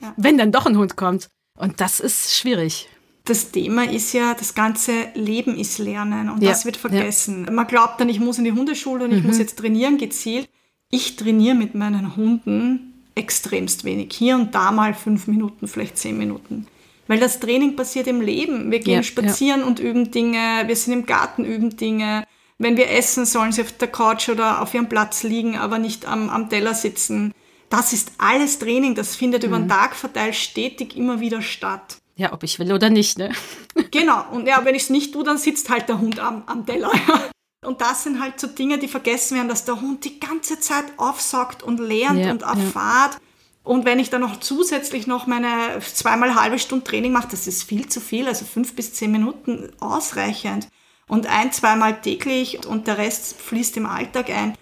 [0.00, 0.14] ja.
[0.16, 1.28] wenn dann doch ein Hund kommt.
[1.58, 2.88] Und das ist schwierig.
[3.24, 6.50] Das Thema ist ja, das ganze Leben ist Lernen und ja.
[6.50, 7.46] das wird vergessen.
[7.52, 9.28] Man glaubt dann, ich muss in die Hundeschule und ich mhm.
[9.28, 10.48] muss jetzt trainieren gezielt.
[10.90, 14.12] Ich trainiere mit meinen Hunden extremst wenig.
[14.12, 16.66] Hier und da mal fünf Minuten, vielleicht zehn Minuten.
[17.06, 18.70] Weil das Training passiert im Leben.
[18.70, 22.24] Wir gehen spazieren und üben Dinge, wir sind im Garten, üben Dinge
[22.60, 26.04] wenn wir essen, sollen sie auf der Couch oder auf ihrem Platz liegen, aber nicht
[26.04, 27.32] am, am Teller sitzen.
[27.70, 29.48] Das ist alles Training, das findet mhm.
[29.48, 29.70] über den mhm.
[29.70, 31.96] Tag verteilt stetig immer wieder statt.
[32.16, 33.32] Ja, ob ich will oder nicht, ne?
[33.90, 36.66] genau, und ja, wenn ich es nicht tue, dann sitzt halt der Hund am, am
[36.66, 36.92] Teller.
[37.62, 40.86] Und das sind halt so Dinge, die vergessen werden, dass der Hund die ganze Zeit
[40.96, 43.12] aufsaugt und lernt ja, und erfahrt.
[43.12, 43.20] Ja.
[43.64, 47.64] Und wenn ich dann noch zusätzlich noch meine zweimal halbe Stunde Training mache, das ist
[47.64, 50.68] viel zu viel, also fünf bis zehn Minuten ausreichend
[51.10, 54.54] und ein, zweimal täglich und der Rest fließt im Alltag ein.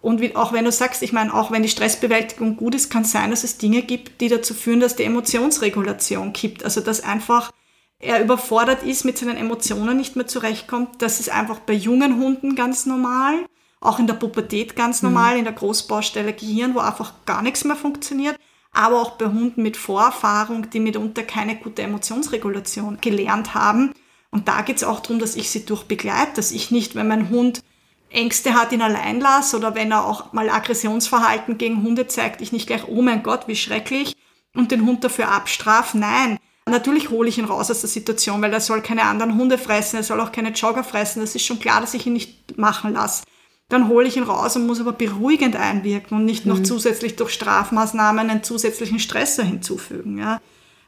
[0.00, 3.02] Und wie, auch wenn du sagst, ich meine, auch wenn die Stressbewältigung gut ist, kann
[3.02, 6.62] es sein, dass es Dinge gibt, die dazu führen, dass die Emotionsregulation kippt.
[6.62, 7.50] Also dass einfach
[7.98, 11.02] er überfordert ist, mit seinen Emotionen nicht mehr zurechtkommt.
[11.02, 13.44] Das ist einfach bei jungen Hunden ganz normal,
[13.80, 15.08] auch in der Pubertät ganz mhm.
[15.08, 15.38] normal, mhm.
[15.40, 18.38] in der Großbaustelle Gehirn, wo einfach gar nichts mehr funktioniert.
[18.72, 23.92] Aber auch bei Hunden mit Vorerfahrung, die mitunter keine gute Emotionsregulation gelernt haben
[24.30, 27.30] und da geht es auch darum, dass ich sie durchbegleite, dass ich nicht, wenn mein
[27.30, 27.62] Hund
[28.10, 32.52] Ängste hat, ihn allein lasse oder wenn er auch mal Aggressionsverhalten gegen Hunde zeigt, ich
[32.52, 34.14] nicht gleich, oh mein Gott, wie schrecklich,
[34.54, 35.98] und den Hund dafür abstrafe.
[35.98, 39.58] Nein, natürlich hole ich ihn raus aus der Situation, weil er soll keine anderen Hunde
[39.58, 41.20] fressen, er soll auch keine Jogger fressen.
[41.20, 43.24] Das ist schon klar, dass ich ihn nicht machen lasse.
[43.68, 46.64] Dann hole ich ihn raus und muss aber beruhigend einwirken und nicht noch mhm.
[46.64, 50.18] zusätzlich durch Strafmaßnahmen einen zusätzlichen Stressor hinzufügen.
[50.18, 50.40] Ja.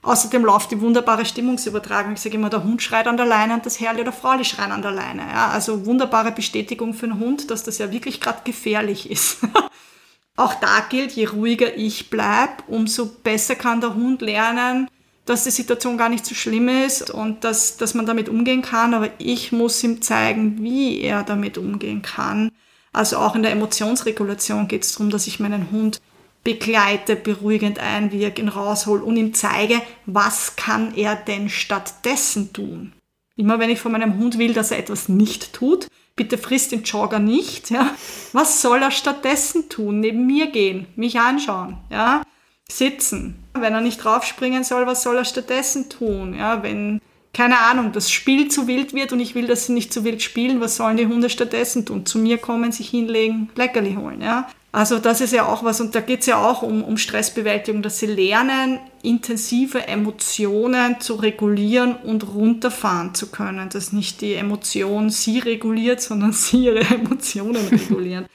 [0.02, 2.12] Außerdem läuft die wunderbare Stimmungsübertragung.
[2.14, 4.72] Ich sage immer, der Hund schreit an der Leine und das Herrle oder Frauli schreien
[4.72, 5.22] an der Leine.
[5.22, 9.38] Ja, also wunderbare Bestätigung für einen Hund, dass das ja wirklich gerade gefährlich ist.
[10.36, 14.88] Auch da gilt, je ruhiger ich bleibe, umso besser kann der Hund lernen,
[15.24, 18.94] dass die Situation gar nicht so schlimm ist und dass, dass man damit umgehen kann,
[18.94, 22.52] aber ich muss ihm zeigen, wie er damit umgehen kann.
[22.92, 26.00] Also auch in der Emotionsregulation geht es darum, dass ich meinen Hund
[26.44, 32.92] begleite, beruhigend einwirke, ihn raushol und ihm zeige, was kann er denn stattdessen tun.
[33.36, 36.82] Immer wenn ich von meinem Hund will, dass er etwas nicht tut, bitte frisst den
[36.82, 37.94] Jogger nicht, ja.
[38.32, 40.00] Was soll er stattdessen tun?
[40.00, 42.22] Neben mir gehen, mich anschauen, ja
[42.70, 43.44] sitzen.
[43.54, 46.34] Wenn er nicht draufspringen soll, was soll er stattdessen tun?
[46.34, 47.00] Ja, wenn,
[47.32, 50.22] keine Ahnung, das Spiel zu wild wird und ich will, dass sie nicht zu wild
[50.22, 52.06] spielen, was sollen die Hunde stattdessen tun?
[52.06, 54.48] Zu mir kommen, sich hinlegen, Leckerli holen, ja.
[54.70, 57.82] Also das ist ja auch was, und da geht es ja auch um, um Stressbewältigung,
[57.82, 63.70] dass sie lernen, intensive Emotionen zu regulieren und runterfahren zu können.
[63.70, 68.26] Dass nicht die Emotion sie reguliert, sondern sie ihre Emotionen regulieren.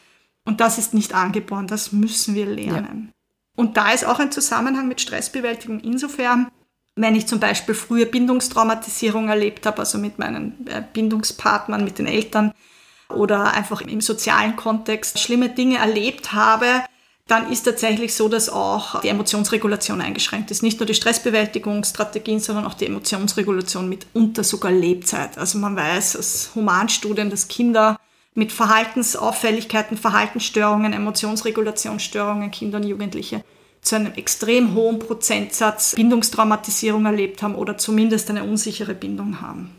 [0.45, 3.09] Und das ist nicht angeboren, das müssen wir lernen.
[3.09, 3.13] Ja.
[3.55, 6.47] Und da ist auch ein Zusammenhang mit Stressbewältigung insofern,
[6.95, 12.07] wenn ich zum Beispiel früher Bindungstraumatisierung erlebt habe, also mit meinen äh, Bindungspartnern, mit den
[12.07, 12.53] Eltern
[13.09, 16.83] oder einfach im sozialen Kontext schlimme Dinge erlebt habe,
[17.27, 20.61] dann ist tatsächlich so, dass auch die Emotionsregulation eingeschränkt ist.
[20.61, 25.37] Nicht nur die Stressbewältigungsstrategien, sondern auch die Emotionsregulation mitunter sogar Lebzeit.
[25.37, 27.97] Also man weiß aus Humanstudien, dass Kinder
[28.35, 33.43] mit Verhaltensauffälligkeiten, Verhaltensstörungen, Emotionsregulationsstörungen, Kinder und Jugendliche
[33.83, 39.75] zu einem extrem hohen Prozentsatz Bindungstraumatisierung erlebt haben oder zumindest eine unsichere Bindung haben.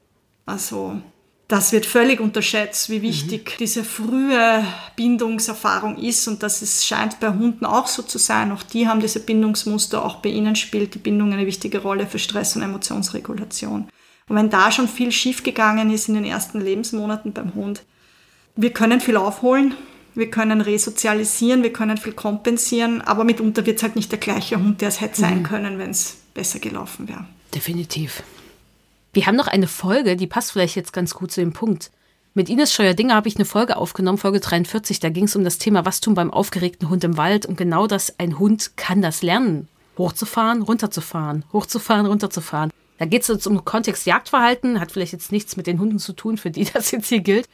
[0.46, 1.00] Also
[1.48, 3.56] das wird völlig unterschätzt, wie wichtig mhm.
[3.58, 4.64] diese frühe
[4.96, 8.52] Bindungserfahrung ist und das ist, scheint bei Hunden auch so zu sein.
[8.52, 12.18] Auch die haben diese Bindungsmuster, auch bei ihnen spielt die Bindung eine wichtige Rolle für
[12.18, 13.88] Stress- und Emotionsregulation.
[14.28, 17.82] Und wenn da schon viel schiefgegangen ist in den ersten Lebensmonaten beim Hund,
[18.56, 19.74] wir können viel aufholen,
[20.14, 24.56] wir können resozialisieren, wir können viel kompensieren, aber mitunter wird es halt nicht der gleiche
[24.56, 25.42] Hund, der es hätte sein mhm.
[25.44, 27.26] können, wenn es besser gelaufen wäre.
[27.54, 28.22] Definitiv.
[29.12, 31.90] Wir haben noch eine Folge, die passt vielleicht jetzt ganz gut zu dem Punkt.
[32.36, 34.98] Mit Ines Scheuer-Dinger habe ich eine Folge aufgenommen, Folge 43.
[34.98, 37.46] Da ging es um das Thema, was tun beim aufgeregten Hund im Wald.
[37.46, 39.68] Und genau das, ein Hund kann das lernen.
[39.96, 42.70] Hochzufahren, runterzufahren, hochzufahren, runterzufahren.
[42.98, 46.12] Da geht es jetzt um Kontext Jagdverhalten, hat vielleicht jetzt nichts mit den Hunden zu
[46.12, 47.48] tun, für die das jetzt hier gilt.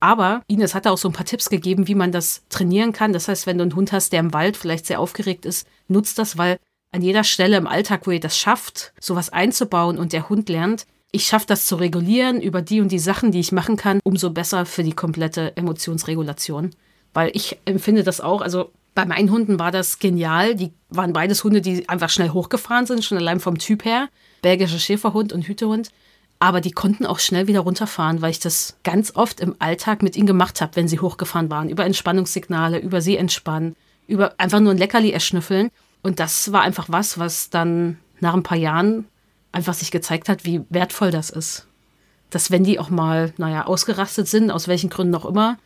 [0.00, 3.12] Aber Ines hat auch so ein paar Tipps gegeben, wie man das trainieren kann.
[3.12, 6.18] Das heißt, wenn du einen Hund hast, der im Wald vielleicht sehr aufgeregt ist, nutzt
[6.18, 6.58] das, weil
[6.92, 10.86] an jeder Stelle im Alltag, wo ihr das schafft, sowas einzubauen und der Hund lernt,
[11.12, 14.30] ich schaffe das zu regulieren über die und die Sachen, die ich machen kann, umso
[14.30, 16.70] besser für die komplette Emotionsregulation.
[17.14, 20.54] Weil ich empfinde das auch, also bei meinen Hunden war das genial.
[20.54, 24.08] Die waren beides Hunde, die einfach schnell hochgefahren sind, schon allein vom Typ her.
[24.42, 25.90] Belgischer Schäferhund und Hütehund.
[26.38, 30.16] Aber die konnten auch schnell wieder runterfahren, weil ich das ganz oft im Alltag mit
[30.16, 31.70] ihnen gemacht habe, wenn sie hochgefahren waren.
[31.70, 33.74] Über Entspannungssignale, über sie entspannen,
[34.06, 35.70] über einfach nur ein Leckerli erschnüffeln.
[36.02, 39.06] Und das war einfach was, was dann nach ein paar Jahren
[39.52, 41.66] einfach sich gezeigt hat, wie wertvoll das ist.
[42.28, 45.58] Dass wenn die auch mal, naja, ausgerastet sind, aus welchen Gründen auch immer,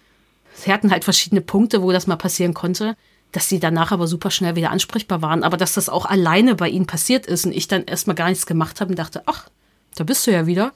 [0.54, 2.96] sie hatten halt verschiedene Punkte, wo das mal passieren konnte,
[3.32, 6.68] dass sie danach aber super schnell wieder ansprechbar waren, aber dass das auch alleine bei
[6.68, 9.48] ihnen passiert ist und ich dann erstmal gar nichts gemacht habe und dachte, ach,
[9.94, 10.72] da bist du ja wieder,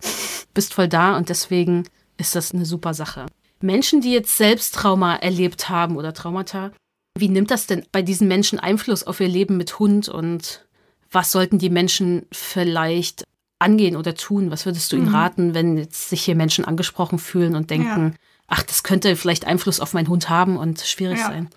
[0.54, 1.84] bist voll da und deswegen
[2.16, 3.26] ist das eine super Sache.
[3.60, 6.72] Menschen, die jetzt selbst Trauma erlebt haben oder Traumata,
[7.16, 10.66] wie nimmt das denn bei diesen Menschen Einfluss auf ihr Leben mit Hund und
[11.10, 13.24] was sollten die Menschen vielleicht
[13.60, 14.50] angehen oder tun?
[14.50, 15.14] Was würdest du ihnen mhm.
[15.14, 18.18] raten, wenn jetzt sich hier Menschen angesprochen fühlen und denken, ja.
[18.48, 21.26] ach, das könnte vielleicht Einfluss auf meinen Hund haben und schwierig ja.
[21.28, 21.48] sein?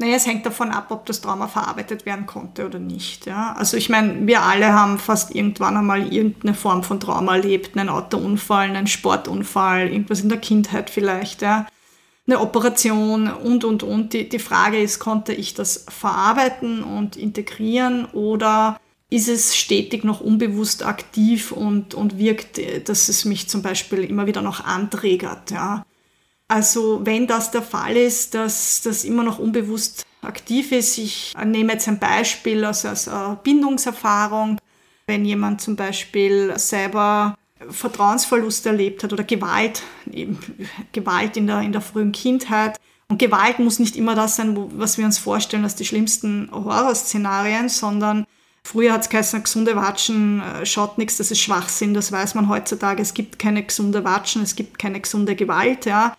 [0.00, 3.26] Naja, es hängt davon ab, ob das Trauma verarbeitet werden konnte oder nicht.
[3.26, 3.54] Ja?
[3.58, 7.88] Also ich meine, wir alle haben fast irgendwann einmal irgendeine Form von Trauma erlebt, einen
[7.88, 11.66] Autounfall, einen Sportunfall, irgendwas in der Kindheit vielleicht, ja?
[12.28, 14.12] eine Operation und, und, und.
[14.12, 18.78] Die, die Frage ist, konnte ich das verarbeiten und integrieren oder
[19.10, 24.26] ist es stetig noch unbewusst aktiv und, und wirkt, dass es mich zum Beispiel immer
[24.26, 25.50] wieder noch anträgert.
[25.50, 25.84] Ja?
[26.48, 31.74] Also wenn das der Fall ist, dass das immer noch unbewusst aktiv ist, ich nehme
[31.74, 33.08] jetzt ein Beispiel aus, aus
[33.44, 34.58] Bindungserfahrung,
[35.06, 37.36] wenn jemand zum Beispiel selber
[37.70, 40.38] Vertrauensverlust erlebt hat oder Gewalt, eben
[40.92, 42.78] Gewalt in der, in der frühen Kindheit.
[43.08, 47.68] Und Gewalt muss nicht immer das sein, was wir uns vorstellen als die schlimmsten Horrorszenarien,
[47.68, 48.26] sondern
[48.62, 52.48] früher hat es geheißen, gesunde Watschen äh, schaut nichts, das ist Schwachsinn, das weiß man
[52.48, 53.02] heutzutage.
[53.02, 56.14] Es gibt keine gesunde Watschen, es gibt keine gesunde Gewalt, ja.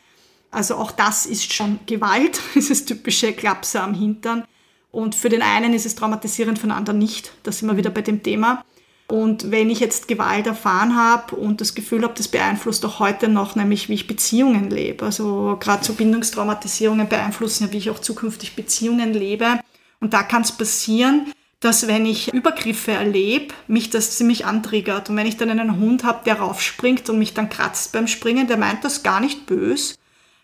[0.51, 4.45] Also auch das ist schon Gewalt, dieses typische Klapse am Hintern.
[4.91, 7.31] Und für den einen ist es traumatisierend, für den anderen nicht.
[7.43, 8.63] Da sind wir wieder bei dem Thema.
[9.07, 13.27] Und wenn ich jetzt Gewalt erfahren habe und das Gefühl habe, das beeinflusst auch heute
[13.27, 15.03] noch, nämlich wie ich Beziehungen lebe.
[15.03, 19.59] Also gerade so Bindungstraumatisierungen beeinflussen ja, wie ich auch zukünftig Beziehungen lebe.
[19.99, 25.09] Und da kann es passieren, dass wenn ich Übergriffe erlebe, mich das ziemlich antriggert.
[25.09, 28.47] Und wenn ich dann einen Hund habe, der raufspringt und mich dann kratzt beim Springen,
[28.47, 29.95] der meint das gar nicht böse.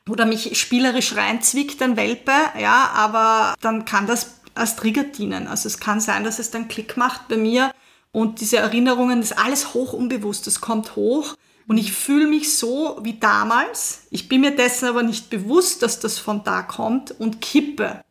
[0.09, 5.47] Oder mich spielerisch reinzwickt, ein Welpe, ja, aber dann kann das als Trigger dienen.
[5.47, 7.71] Also es kann sein, dass es dann Klick macht bei mir
[8.11, 11.35] und diese Erinnerungen, das ist alles hoch unbewusst, das kommt hoch
[11.67, 14.03] und ich fühle mich so wie damals.
[14.11, 18.01] Ich bin mir dessen aber nicht bewusst, dass das von da kommt und kippe.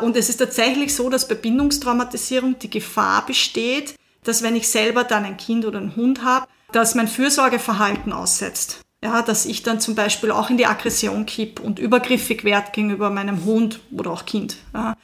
[0.00, 5.04] Und es ist tatsächlich so, dass bei Bindungstraumatisierung die Gefahr besteht, dass wenn ich selber
[5.04, 8.80] dann ein Kind oder einen Hund habe, dass mein Fürsorgeverhalten aussetzt.
[9.02, 13.08] Ja, dass ich dann zum Beispiel auch in die Aggression kipp und übergriffig werde gegenüber
[13.08, 14.56] meinem Hund oder auch Kind.
[14.74, 14.94] Ja.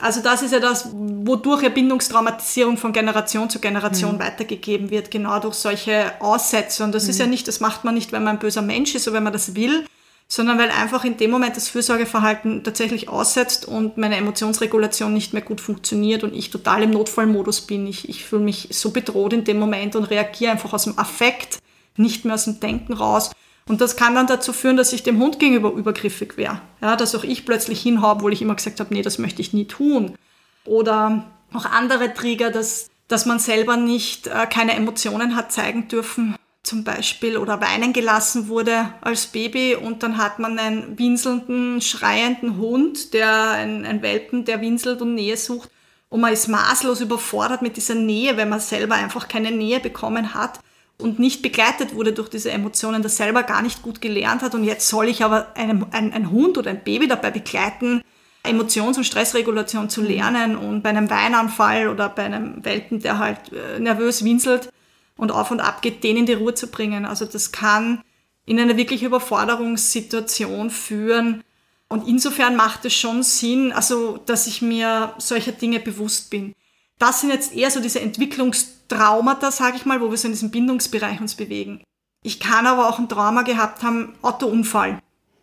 [0.00, 4.20] Also das ist ja das, wodurch ja Bindungstraumatisierung von Generation zu Generation mhm.
[4.20, 6.84] weitergegeben wird, genau durch solche Aussätze.
[6.84, 7.10] Und das mhm.
[7.10, 9.24] ist ja nicht, das macht man nicht, wenn man ein böser Mensch ist oder wenn
[9.24, 9.86] man das will,
[10.28, 15.42] sondern weil einfach in dem Moment das Fürsorgeverhalten tatsächlich aussetzt und meine Emotionsregulation nicht mehr
[15.42, 17.86] gut funktioniert und ich total im Notfallmodus bin.
[17.86, 21.58] Ich, ich fühle mich so bedroht in dem Moment und reagiere einfach aus dem Affekt,
[21.96, 23.32] nicht mehr aus dem Denken raus.
[23.68, 26.60] Und das kann dann dazu führen, dass ich dem Hund gegenüber übergriffig wäre.
[26.80, 29.52] Ja, dass auch ich plötzlich hinhaue, obwohl ich immer gesagt habe, nee, das möchte ich
[29.52, 30.16] nie tun.
[30.64, 36.34] Oder auch andere Trigger, dass, dass man selber nicht äh, keine Emotionen hat zeigen dürfen
[36.62, 42.58] zum Beispiel oder weinen gelassen wurde als Baby und dann hat man einen winselnden, schreienden
[42.58, 45.70] Hund, der ein, ein Welpen, der winselt und Nähe sucht
[46.10, 50.34] und man ist maßlos überfordert mit dieser Nähe, wenn man selber einfach keine Nähe bekommen
[50.34, 50.60] hat
[51.00, 54.64] und nicht begleitet wurde durch diese Emotionen, das selber gar nicht gut gelernt hat und
[54.64, 58.02] jetzt soll ich aber einen, ein, ein Hund oder ein Baby dabei begleiten,
[58.42, 63.52] Emotions- und Stressregulation zu lernen und bei einem Weinanfall oder bei einem Welpen, der halt
[63.52, 64.70] äh, nervös winselt,
[65.18, 67.04] und auf und ab geht, den in die Ruhe zu bringen.
[67.04, 68.02] Also das kann
[68.46, 71.44] in eine wirkliche Überforderungssituation führen.
[71.88, 76.54] Und insofern macht es schon Sinn, also, dass ich mir solcher Dinge bewusst bin.
[76.98, 80.50] Das sind jetzt eher so diese Entwicklungstraumata, sage ich mal, wo wir so in diesem
[80.50, 81.82] Bindungsbereich uns bewegen.
[82.24, 85.00] Ich kann aber auch ein Trauma gehabt haben, Autounfall.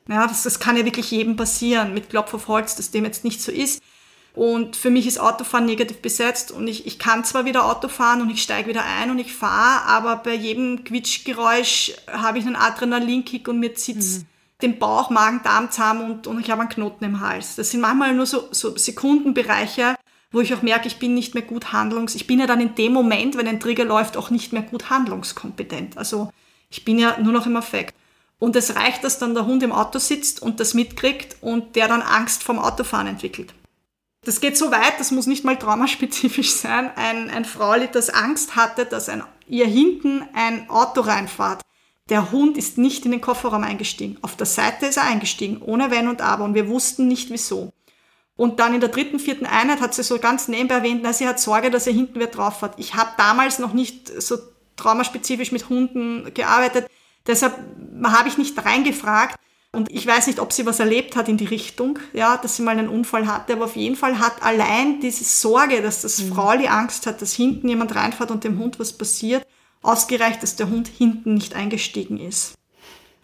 [0.09, 3.23] Ja, das, das kann ja wirklich jedem passieren, mit Klopf auf Holz, dass dem jetzt
[3.23, 3.81] nicht so ist.
[4.35, 8.21] Und für mich ist Autofahren negativ besetzt und ich, ich kann zwar wieder Auto fahren
[8.21, 12.57] und ich steige wieder ein und ich fahre, aber bei jedem Quietschgeräusch habe ich einen
[12.57, 14.25] Adrenalinkick und mir zieht mhm.
[14.61, 17.55] den Bauch, Magen, Darm zusammen und, und ich habe einen Knoten im Hals.
[17.55, 19.95] Das sind manchmal nur so, so Sekundenbereiche,
[20.36, 22.13] wo ich auch merke, ich bin nicht mehr gut handlungs...
[22.13, 24.89] Ich bin ja dann in dem Moment, wenn ein Trigger läuft, auch nicht mehr gut
[24.89, 25.97] handlungskompetent.
[25.97, 26.29] Also
[26.69, 27.95] ich bin ja nur noch im Affekt.
[28.38, 31.88] Und es reicht, dass dann der Hund im Auto sitzt und das mitkriegt und der
[31.88, 33.53] dann Angst vom Autofahren entwickelt.
[34.25, 36.91] Das geht so weit, das muss nicht mal traumaspezifisch sein.
[36.97, 41.61] Ein, ein Frauli, das Angst hatte, dass ein, ihr hinten ein Auto reinfahrt.
[42.09, 44.17] Der Hund ist nicht in den Kofferraum eingestiegen.
[44.21, 46.43] Auf der Seite ist er eingestiegen, ohne Wenn und Aber.
[46.43, 47.71] Und wir wussten nicht wieso.
[48.38, 51.27] Und dann in der dritten, vierten Einheit hat sie so ganz nebenbei erwähnt, na, sie
[51.27, 52.73] hat Sorge, dass er hinten wer drauf hat.
[52.77, 54.38] Ich habe damals noch nicht so
[54.75, 56.88] traumaspezifisch mit Hunden gearbeitet.
[57.27, 57.57] Deshalb
[58.03, 59.39] habe ich nicht reingefragt.
[59.71, 62.61] Und ich weiß nicht, ob sie was erlebt hat in die Richtung, ja, dass sie
[62.61, 66.33] mal einen Unfall hatte, aber auf jeden Fall hat allein diese Sorge, dass das mhm.
[66.33, 69.45] Frau die Angst hat, dass hinten jemand reinfährt und dem Hund was passiert,
[69.81, 72.53] ausgereicht, dass der Hund hinten nicht eingestiegen ist.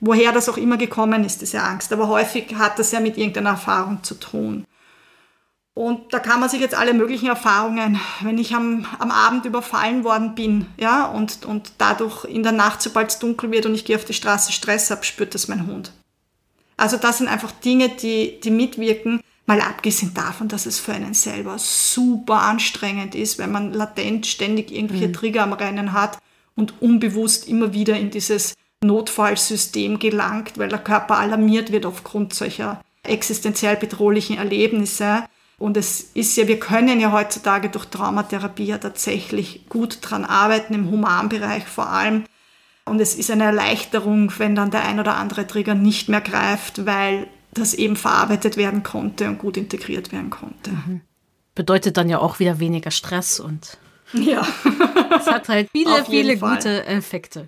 [0.02, 1.94] Woher das auch immer gekommen ist, diese Angst.
[1.94, 4.66] Aber häufig hat das ja mit irgendeiner Erfahrung zu tun.
[5.74, 10.04] Und da kann man sich jetzt alle möglichen Erfahrungen, wenn ich am, am Abend überfallen
[10.04, 13.86] worden bin, ja, und, und dadurch in der Nacht, sobald es dunkel wird und ich
[13.86, 15.94] gehe auf die Straße Stress habe, spürt das mein Hund.
[16.76, 21.14] Also das sind einfach Dinge, die, die mitwirken, mal abgesehen davon, dass es für einen
[21.14, 25.14] selber super anstrengend ist, wenn man latent ständig irgendwelche mhm.
[25.14, 26.18] Trigger am Rennen hat
[26.56, 32.82] und unbewusst immer wieder in dieses Notfallsystem gelangt, weil der Körper alarmiert wird aufgrund solcher
[33.04, 35.24] existenziell bedrohlichen Erlebnisse.
[35.62, 40.74] Und es ist ja, wir können ja heutzutage durch Traumatherapie ja tatsächlich gut dran arbeiten,
[40.74, 42.26] im Humanbereich vor allem,
[42.86, 46.86] und es ist eine Erleichterung, wenn dann der ein oder andere Trigger nicht mehr greift,
[46.86, 50.72] weil das eben verarbeitet werden konnte und gut integriert werden konnte.
[50.72, 51.02] Mhm.
[51.54, 53.78] Bedeutet dann ja auch wieder weniger Stress und
[54.14, 54.46] ja.
[55.20, 56.56] es hat halt viele, viele Fall.
[56.56, 57.48] gute Effekte.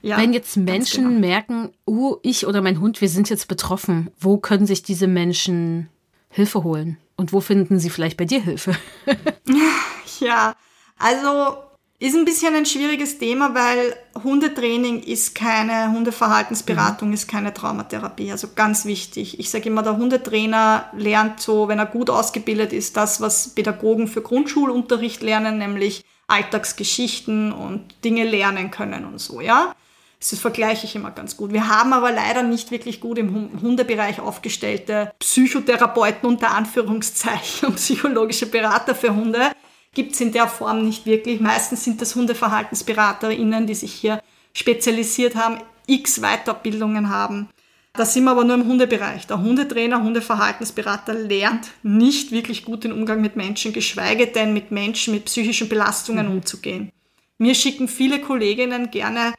[0.00, 1.20] Ja, Wenn jetzt Menschen genau.
[1.20, 5.88] merken, oh, ich oder mein Hund, wir sind jetzt betroffen, wo können sich diese Menschen
[6.30, 6.98] Hilfe holen?
[7.18, 8.76] Und wo finden sie vielleicht bei dir Hilfe?
[10.20, 10.54] ja,
[10.98, 11.58] also
[11.98, 17.14] ist ein bisschen ein schwieriges Thema, weil Hundetraining ist keine Hundeverhaltensberatung, mhm.
[17.14, 18.30] ist keine Traumatherapie.
[18.30, 19.40] Also ganz wichtig.
[19.40, 24.06] Ich sage immer, der Hundetrainer lernt so, wenn er gut ausgebildet ist, das, was Pädagogen
[24.06, 29.74] für Grundschulunterricht lernen, nämlich Alltagsgeschichten und Dinge lernen können und so, ja.
[30.20, 31.52] Das vergleiche ich immer ganz gut.
[31.52, 38.46] Wir haben aber leider nicht wirklich gut im Hundebereich aufgestellte Psychotherapeuten unter Anführungszeichen und psychologische
[38.46, 39.52] Berater für Hunde
[39.94, 41.40] gibt es in der Form nicht wirklich.
[41.40, 44.20] Meistens sind das HundeverhaltensberaterInnen, die sich hier
[44.52, 47.48] spezialisiert haben, x Weiterbildungen haben.
[47.94, 49.26] Da sind wir aber nur im Hundebereich.
[49.26, 55.14] Der Hundetrainer, Hundeverhaltensberater lernt nicht wirklich gut den Umgang mit Menschen, geschweige denn mit Menschen
[55.14, 56.32] mit psychischen Belastungen mhm.
[56.34, 56.92] umzugehen.
[57.38, 59.34] Mir schicken viele Kolleginnen gerne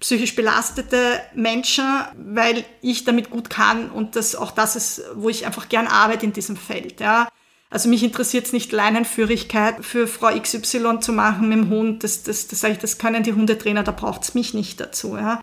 [0.00, 1.84] psychisch belastete Menschen,
[2.16, 6.26] weil ich damit gut kann und das auch das ist, wo ich einfach gern arbeite
[6.26, 7.00] in diesem Feld.
[7.00, 7.28] Ja.
[7.68, 12.02] Also mich interessiert es nicht, Leinenführigkeit für Frau XY zu machen mit dem Hund.
[12.02, 15.16] Das, das, das, sage ich, das können die Hundetrainer, da braucht es mich nicht dazu.
[15.16, 15.42] Ja.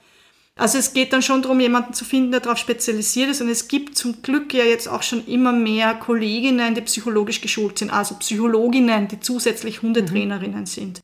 [0.57, 3.41] Also es geht dann schon darum, jemanden zu finden, der darauf spezialisiert ist.
[3.41, 7.77] Und es gibt zum Glück ja jetzt auch schon immer mehr Kolleginnen, die psychologisch geschult
[7.77, 10.65] sind, also Psychologinnen, die zusätzlich Hundetrainerinnen mhm.
[10.65, 11.01] sind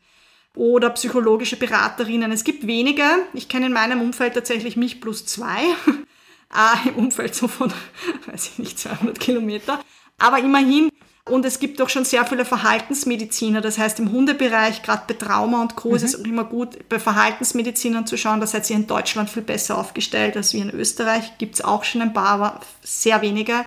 [0.56, 2.32] oder psychologische Beraterinnen.
[2.32, 3.04] Es gibt wenige.
[3.34, 5.60] Ich kenne in meinem Umfeld tatsächlich mich plus zwei.
[6.49, 7.74] ah, im Umfeld so von,
[8.28, 9.80] weiß ich nicht, 200 Kilometer.
[10.18, 10.89] Aber immerhin.
[11.26, 13.62] Und es gibt auch schon sehr viele Verhaltensmediziner.
[13.62, 15.89] Das heißt, im Hundebereich, gerade bei Trauma und Co.
[15.89, 15.95] Mhm.
[15.95, 18.41] ist es auch immer gut, bei Verhaltensmedizinern zu schauen.
[18.41, 21.38] Da seid ihr in Deutschland viel besser aufgestellt als wir in Österreich.
[21.38, 23.64] Gibt es auch schon ein paar, aber sehr wenige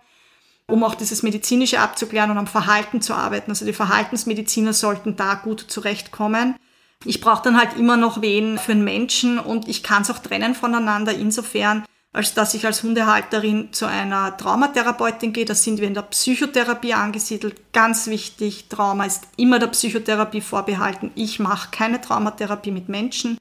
[0.68, 3.50] um auch dieses Medizinische abzuklären und am Verhalten zu arbeiten.
[3.50, 6.56] Also die Verhaltensmediziner sollten da gut zurechtkommen.
[7.04, 10.18] Ich brauche dann halt immer noch wen für einen Menschen und ich kann es auch
[10.18, 15.44] trennen voneinander insofern, als dass ich als Hundehalterin zu einer Traumatherapeutin gehe.
[15.44, 17.72] Da sind wir in der Psychotherapie angesiedelt.
[17.72, 21.10] Ganz wichtig, Trauma ist immer der Psychotherapie vorbehalten.
[21.14, 23.38] Ich mache keine Traumatherapie mit Menschen.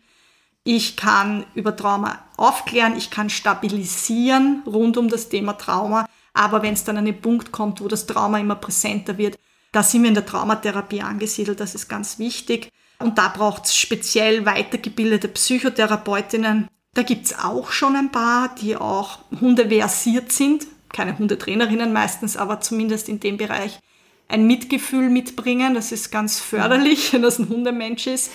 [0.65, 6.05] Ich kann über Trauma aufklären, ich kann stabilisieren rund um das Thema Trauma.
[6.33, 9.39] Aber wenn es dann an den Punkt kommt, wo das Trauma immer präsenter wird,
[9.71, 11.59] da sind wir in der Traumatherapie angesiedelt.
[11.59, 12.71] Das ist ganz wichtig.
[12.99, 16.67] Und da braucht es speziell weitergebildete Psychotherapeutinnen.
[16.93, 20.67] Da gibt es auch schon ein paar, die auch hundeversiert sind.
[20.89, 23.79] Keine Hundetrainerinnen meistens, aber zumindest in dem Bereich
[24.27, 25.73] ein Mitgefühl mitbringen.
[25.73, 28.31] Das ist ganz förderlich, wenn das ein Hundemensch ist.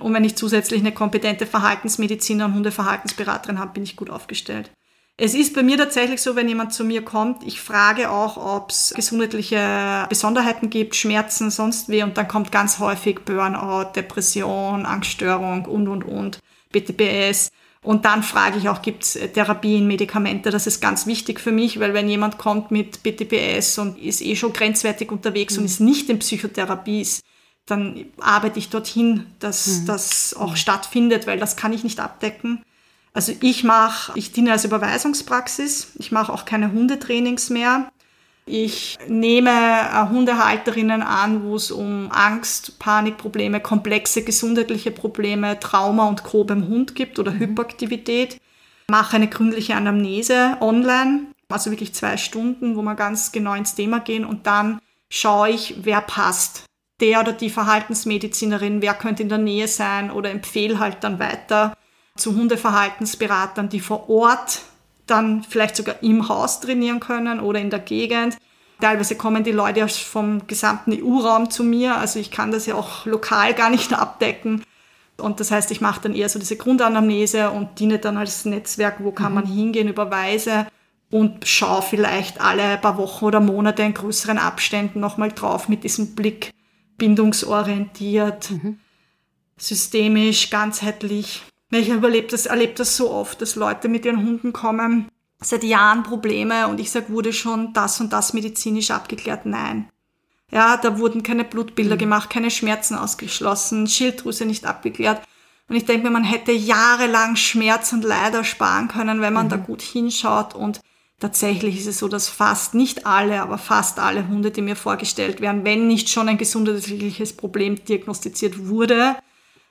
[0.00, 4.70] Und wenn ich zusätzlich eine kompetente Verhaltensmediziner und Hundeverhaltensberaterin habe, bin ich gut aufgestellt.
[5.20, 8.70] Es ist bei mir tatsächlich so, wenn jemand zu mir kommt, ich frage auch, ob
[8.70, 15.64] es gesundheitliche Besonderheiten gibt, Schmerzen, sonst wie, und dann kommt ganz häufig Burnout, Depression, Angststörung
[15.64, 16.38] und, und, und,
[16.70, 17.50] BTPS.
[17.82, 20.50] Und dann frage ich auch, gibt es Therapien, Medikamente?
[20.50, 24.36] Das ist ganz wichtig für mich, weil wenn jemand kommt mit BTPS und ist eh
[24.36, 25.60] schon grenzwertig unterwegs mhm.
[25.60, 27.24] und ist nicht in Psychotherapie, ist,
[27.66, 29.86] dann arbeite ich dorthin, dass mhm.
[29.86, 32.62] das auch stattfindet, weil das kann ich nicht abdecken.
[33.18, 37.90] Also ich mache, ich diene als Überweisungspraxis, ich mache auch keine Hundetrainings mehr.
[38.46, 46.22] Ich nehme äh, Hundehalterinnen an, wo es um Angst, Panikprobleme, komplexe gesundheitliche Probleme, Trauma und
[46.22, 46.44] Co.
[46.44, 47.40] beim Hund gibt oder mhm.
[47.40, 48.38] Hyperaktivität.
[48.88, 53.98] Mache eine gründliche Anamnese online, also wirklich zwei Stunden, wo wir ganz genau ins Thema
[53.98, 54.78] gehen und dann
[55.10, 56.66] schaue ich, wer passt.
[57.00, 61.74] Der oder die Verhaltensmedizinerin, wer könnte in der Nähe sein oder empfehle halt dann weiter
[62.18, 64.62] zu Hundeverhaltensberatern, die vor Ort
[65.06, 68.36] dann vielleicht sogar im Haus trainieren können oder in der Gegend.
[68.80, 73.06] Teilweise kommen die Leute vom gesamten EU-Raum zu mir, also ich kann das ja auch
[73.06, 74.62] lokal gar nicht abdecken.
[75.16, 78.98] Und das heißt, ich mache dann eher so diese Grundanamnese und diene dann als Netzwerk,
[79.00, 79.34] wo kann mhm.
[79.34, 80.66] man hingehen, überweise
[81.10, 86.14] und schaue vielleicht alle paar Wochen oder Monate in größeren Abständen nochmal drauf mit diesem
[86.14, 86.52] Blick
[86.98, 88.78] bindungsorientiert, mhm.
[89.56, 91.42] systemisch, ganzheitlich.
[91.70, 95.08] Ich erlebe das, erlebe das so oft, dass Leute mit ihren Hunden kommen,
[95.40, 99.46] seit Jahren Probleme und ich sage, wurde schon das und das medizinisch abgeklärt?
[99.46, 99.88] Nein.
[100.50, 102.00] Ja, da wurden keine Blutbilder mhm.
[102.00, 105.22] gemacht, keine Schmerzen ausgeschlossen, Schilddrüse nicht abgeklärt.
[105.68, 109.50] Und ich denke mir, man hätte jahrelang Schmerz und Leid ersparen können, wenn man mhm.
[109.50, 110.54] da gut hinschaut.
[110.54, 110.80] Und
[111.20, 115.42] tatsächlich ist es so, dass fast, nicht alle, aber fast alle Hunde, die mir vorgestellt
[115.42, 119.16] werden, wenn nicht schon ein gesundheitliches Problem diagnostiziert wurde,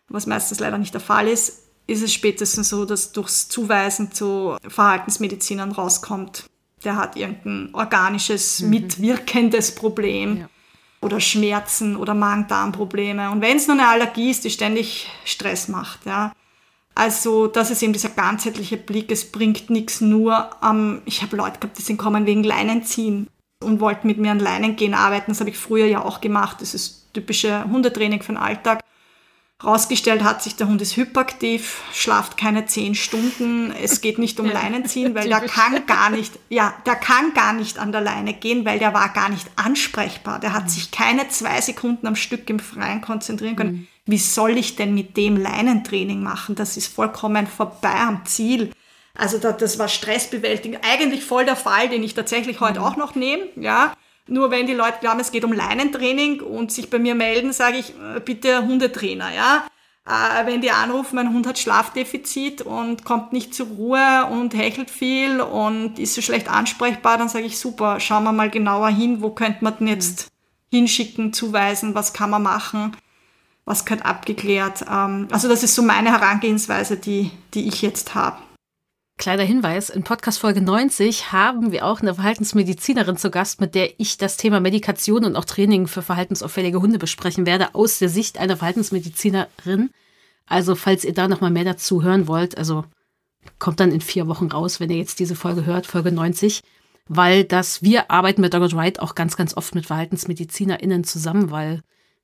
[0.09, 4.57] was meistens leider nicht der Fall ist, ist es spätestens so, dass durchs Zuweisen zu
[4.67, 6.45] Verhaltensmedizinern rauskommt,
[6.83, 8.69] der hat irgendein organisches, mhm.
[8.69, 10.37] mitwirkendes Problem.
[10.37, 10.49] Ja.
[10.99, 13.29] Oder Schmerzen oder Magen-Darm-Probleme.
[13.29, 16.33] Und wenn es nur eine Allergie ist, die ständig Stress macht, ja.
[16.95, 19.11] Also, das ist eben dieser ganzheitliche Blick.
[19.11, 23.27] Es bringt nichts nur am, ähm, ich habe Leute gehabt, die sind kommen wegen Leinenziehen
[23.63, 25.29] und wollten mit mir an Leinen gehen arbeiten.
[25.29, 26.57] Das habe ich früher ja auch gemacht.
[26.61, 28.81] Das ist typische Hundetraining für den Alltag.
[29.63, 33.71] Rausgestellt hat sich, der Hund ist hyperaktiv, schlaft keine zehn Stunden.
[33.71, 34.45] Es geht nicht um.
[34.45, 38.65] Leinenziehen, weil der kann gar nicht, ja, der kann gar nicht an der Leine gehen,
[38.65, 40.39] weil der war gar nicht ansprechbar.
[40.39, 40.69] Der hat mhm.
[40.69, 43.71] sich keine zwei Sekunden am Stück im Freien konzentrieren können.
[43.71, 43.87] Mhm.
[44.05, 46.53] Wie soll ich denn mit dem Leinentraining machen?
[46.53, 48.71] Das ist vollkommen vorbei am Ziel.
[49.15, 50.79] Also das war Stressbewältigung.
[50.87, 52.85] Eigentlich voll der Fall, den ich tatsächlich heute mhm.
[52.85, 53.93] auch noch nehme, ja
[54.27, 57.77] Nur wenn die Leute glauben, es geht um Leinentraining und sich bei mir melden, sage
[57.77, 59.63] ich, äh, bitte Hundetrainer, ja.
[60.05, 64.89] Äh, wenn die anrufen, mein Hund hat Schlafdefizit und kommt nicht zur Ruhe und hechelt
[64.89, 69.21] viel und ist so schlecht ansprechbar, dann sage ich, super, schauen wir mal genauer hin,
[69.21, 70.31] wo könnte man denn jetzt
[70.71, 70.77] mhm.
[70.77, 72.95] hinschicken, zuweisen, was kann man machen,
[73.65, 74.85] was gehört abgeklärt.
[74.89, 78.37] Ähm, also das ist so meine Herangehensweise, die, die ich jetzt habe.
[79.17, 83.99] Kleiner Hinweis, in Podcast Folge 90 haben wir auch eine Verhaltensmedizinerin zu Gast, mit der
[83.99, 88.37] ich das Thema Medikation und auch Training für verhaltensauffällige Hunde besprechen werde, aus der Sicht
[88.37, 89.89] einer Verhaltensmedizinerin.
[90.45, 92.85] Also, falls ihr da nochmal mehr dazu hören wollt, also
[93.57, 96.61] kommt dann in vier Wochen raus, wenn ihr jetzt diese Folge hört, Folge 90,
[97.07, 101.81] weil das, wir arbeiten mit Dogged Right auch ganz, ganz oft mit VerhaltensmedizinerInnen zusammen, weil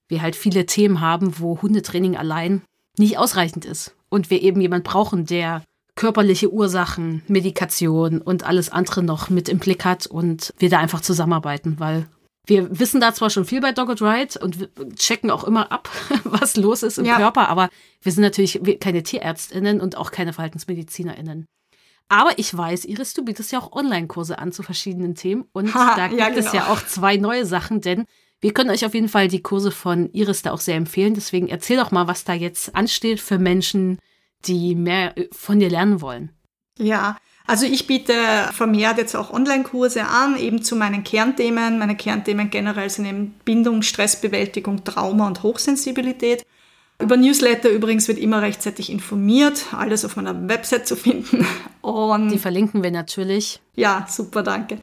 [0.07, 2.61] wir halt viele Themen haben, wo Hundetraining allein
[2.99, 5.63] nicht ausreichend ist und wir eben jemand brauchen, der
[5.95, 11.01] körperliche Ursachen, Medikation und alles andere noch mit im Blick hat und wir da einfach
[11.01, 12.07] zusammenarbeiten, weil
[12.45, 15.89] wir wissen da zwar schon viel bei Dogged Ride und checken auch immer ab,
[16.23, 17.17] was los ist im ja.
[17.17, 17.69] Körper, aber
[18.01, 21.45] wir sind natürlich keine TierärztInnen und auch keine VerhaltensmedizinerInnen.
[22.09, 25.95] Aber ich weiß, Iris, du bietest ja auch Online-Kurse an zu verschiedenen Themen und ha,
[25.95, 26.45] da gibt ja, genau.
[26.45, 28.05] es ja auch zwei neue Sachen, denn
[28.41, 31.13] wir können euch auf jeden Fall die Kurse von Iris da auch sehr empfehlen.
[31.13, 33.99] Deswegen erzähl doch mal, was da jetzt ansteht für Menschen,
[34.45, 36.31] die mehr äh, von dir lernen wollen.
[36.77, 38.13] Ja, also ich biete
[38.51, 41.77] vermehrt jetzt auch Online-Kurse an, eben zu meinen Kernthemen.
[41.77, 46.45] Meine Kernthemen generell sind eben Bindung, Stressbewältigung, Trauma und Hochsensibilität.
[46.99, 51.45] Über Newsletter übrigens wird immer rechtzeitig informiert, alles auf meiner Website zu finden.
[51.81, 53.61] Und Die verlinken wir natürlich.
[53.75, 54.77] Ja, super, danke.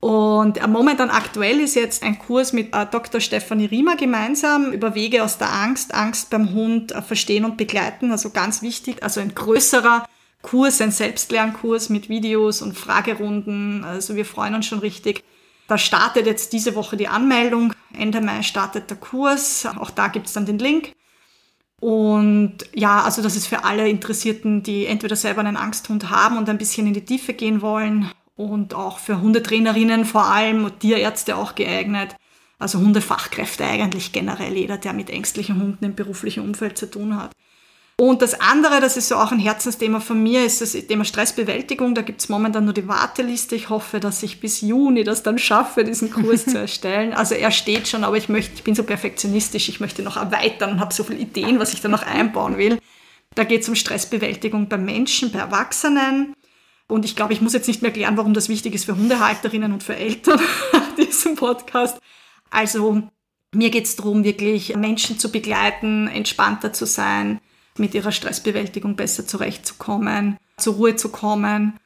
[0.00, 3.20] Und momentan aktuell ist jetzt ein Kurs mit äh, Dr.
[3.20, 8.12] Stefanie Riemer gemeinsam über Wege aus der Angst, Angst beim Hund äh, verstehen und begleiten.
[8.12, 10.06] Also ganz wichtig, also ein größerer
[10.42, 13.82] Kurs, ein Selbstlernkurs mit Videos und Fragerunden.
[13.82, 15.24] Also wir freuen uns schon richtig.
[15.66, 17.72] Da startet jetzt diese Woche die Anmeldung.
[17.92, 19.66] Ende Mai startet der Kurs.
[19.66, 20.92] Auch da gibt es dann den Link.
[21.80, 26.48] Und ja, also das ist für alle Interessierten, die entweder selber einen Angsthund haben und
[26.48, 31.36] ein bisschen in die Tiefe gehen wollen und auch für Hundetrainerinnen vor allem und Tierärzte
[31.36, 32.16] auch geeignet.
[32.58, 37.32] Also Hundefachkräfte eigentlich generell, jeder, der mit ängstlichen Hunden im beruflichen Umfeld zu tun hat.
[38.00, 41.96] Und das andere, das ist so auch ein Herzensthema von mir, ist das Thema Stressbewältigung.
[41.96, 43.56] Da gibt's momentan nur die Warteliste.
[43.56, 47.12] Ich hoffe, dass ich bis Juni das dann schaffe, diesen Kurs zu erstellen.
[47.12, 50.70] Also er steht schon, aber ich möchte, ich bin so perfektionistisch, ich möchte noch erweitern
[50.70, 52.78] und habe so viele Ideen, was ich da noch einbauen will.
[53.34, 56.34] Da geht es um Stressbewältigung bei Menschen, bei Erwachsenen.
[56.88, 59.72] Und ich glaube, ich muss jetzt nicht mehr erklären, warum das wichtig ist für Hundehalterinnen
[59.72, 60.40] und für Eltern
[60.96, 62.00] diesem Podcast.
[62.50, 63.02] Also
[63.54, 67.40] mir geht es darum, wirklich Menschen zu begleiten, entspannter zu sein,
[67.76, 71.78] mit ihrer Stressbewältigung besser zurechtzukommen, zur Ruhe zu kommen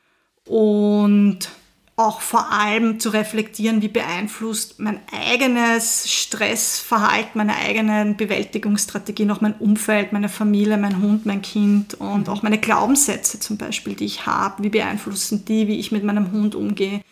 [0.46, 1.48] und
[1.96, 9.54] auch vor allem zu reflektieren, wie beeinflusst mein eigenes Stressverhalten, meine eigenen Bewältigungsstrategien, auch mein
[9.54, 14.24] Umfeld, meine Familie, mein Hund, mein Kind und auch meine Glaubenssätze zum Beispiel, die ich
[14.24, 17.02] habe, wie beeinflussen die, wie ich mit meinem Hund umgehe.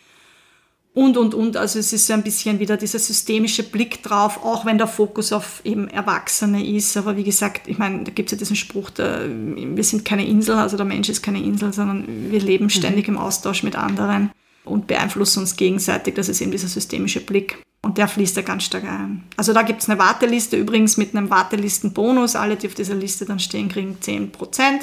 [0.93, 1.55] Und, und, und.
[1.55, 5.31] Also es ist so ein bisschen wieder dieser systemische Blick drauf, auch wenn der Fokus
[5.31, 6.97] auf eben Erwachsene ist.
[6.97, 10.25] Aber wie gesagt, ich meine, da gibt es ja diesen Spruch, der, wir sind keine
[10.25, 13.15] Insel, also der Mensch ist keine Insel, sondern wir leben ständig mhm.
[13.15, 14.31] im Austausch mit anderen
[14.63, 16.15] und beeinflussen uns gegenseitig.
[16.15, 17.61] Das ist eben dieser systemische Blick.
[17.83, 19.23] Und der fließt da ganz stark ein.
[19.37, 22.35] Also da gibt es eine Warteliste, übrigens mit einem Wartelistenbonus.
[22.35, 24.81] Alle, die auf dieser Liste dann stehen, kriegen 10%.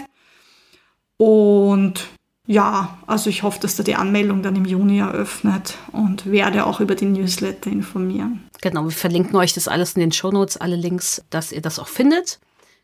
[1.17, 2.09] Und
[2.47, 6.81] ja, also ich hoffe, dass da die Anmeldung dann im Juni eröffnet und werde auch
[6.81, 8.49] über die Newsletter informieren.
[8.63, 11.89] Genau, wir verlinken euch das alles in den Shownotes, alle Links, dass ihr das auch
[11.89, 12.41] findet,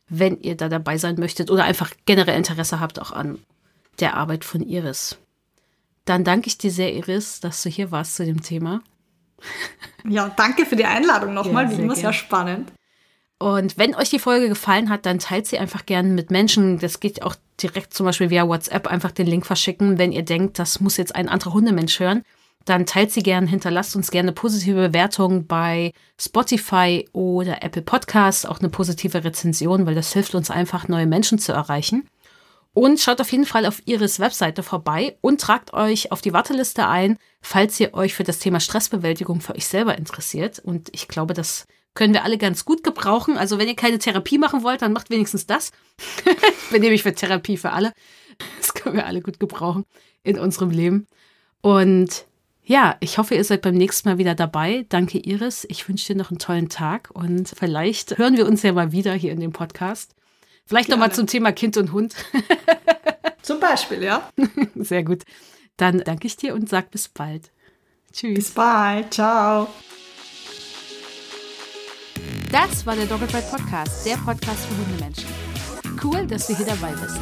[0.09, 3.39] wenn ihr da dabei sein möchtet oder einfach generell Interesse habt auch an
[4.01, 5.19] der Arbeit von Iris.
[6.05, 8.83] Dann danke ich dir sehr, Iris, dass du hier warst zu dem Thema.
[10.07, 12.73] Ja, danke für die Einladung nochmal, ja, wie immer sehr spannend.
[13.39, 16.79] Und wenn euch die Folge gefallen hat, dann teilt sie einfach gerne mit Menschen.
[16.79, 19.99] Das geht auch direkt zum Beispiel via WhatsApp einfach den Link verschicken.
[19.99, 22.23] Wenn ihr denkt, das muss jetzt ein anderer Hundemensch hören,
[22.65, 28.47] dann teilt sie gerne, hinterlasst uns gerne eine positive Bewertung bei Spotify oder Apple Podcasts,
[28.47, 32.09] auch eine positive Rezension, weil das hilft uns einfach, neue Menschen zu erreichen.
[32.75, 36.89] Und schaut auf jeden Fall auf Iris Webseite vorbei und tragt euch auf die Warteliste
[36.89, 40.59] ein, falls ihr euch für das Thema Stressbewältigung für euch selber interessiert.
[40.59, 43.39] Und ich glaube, das können wir alle ganz gut gebrauchen.
[43.39, 45.71] Also wenn ihr keine Therapie machen wollt, dann macht wenigstens das.
[46.27, 47.93] ich bin nämlich für Therapie für alle.
[48.59, 49.85] Das können wir alle gut gebrauchen
[50.25, 51.07] in unserem Leben.
[51.61, 52.27] Und
[52.65, 54.85] ja, ich hoffe, ihr seid beim nächsten Mal wieder dabei.
[54.89, 55.65] Danke, Iris.
[55.69, 59.13] Ich wünsche dir noch einen tollen Tag und vielleicht hören wir uns ja mal wieder
[59.13, 60.17] hier in dem Podcast.
[60.67, 62.15] Vielleicht nochmal zum Thema Kind und Hund.
[63.43, 64.31] Zum Beispiel, ja.
[64.75, 65.23] Sehr gut.
[65.77, 67.51] Dann danke ich dir und sag bis bald.
[68.13, 68.35] Tschüss.
[68.35, 69.13] Bis bald.
[69.13, 69.69] Ciao.
[72.51, 75.29] Das war der Doppelbrett Podcast, der Podcast für Hundemenschen.
[76.03, 77.21] Cool, dass du hier dabei bist.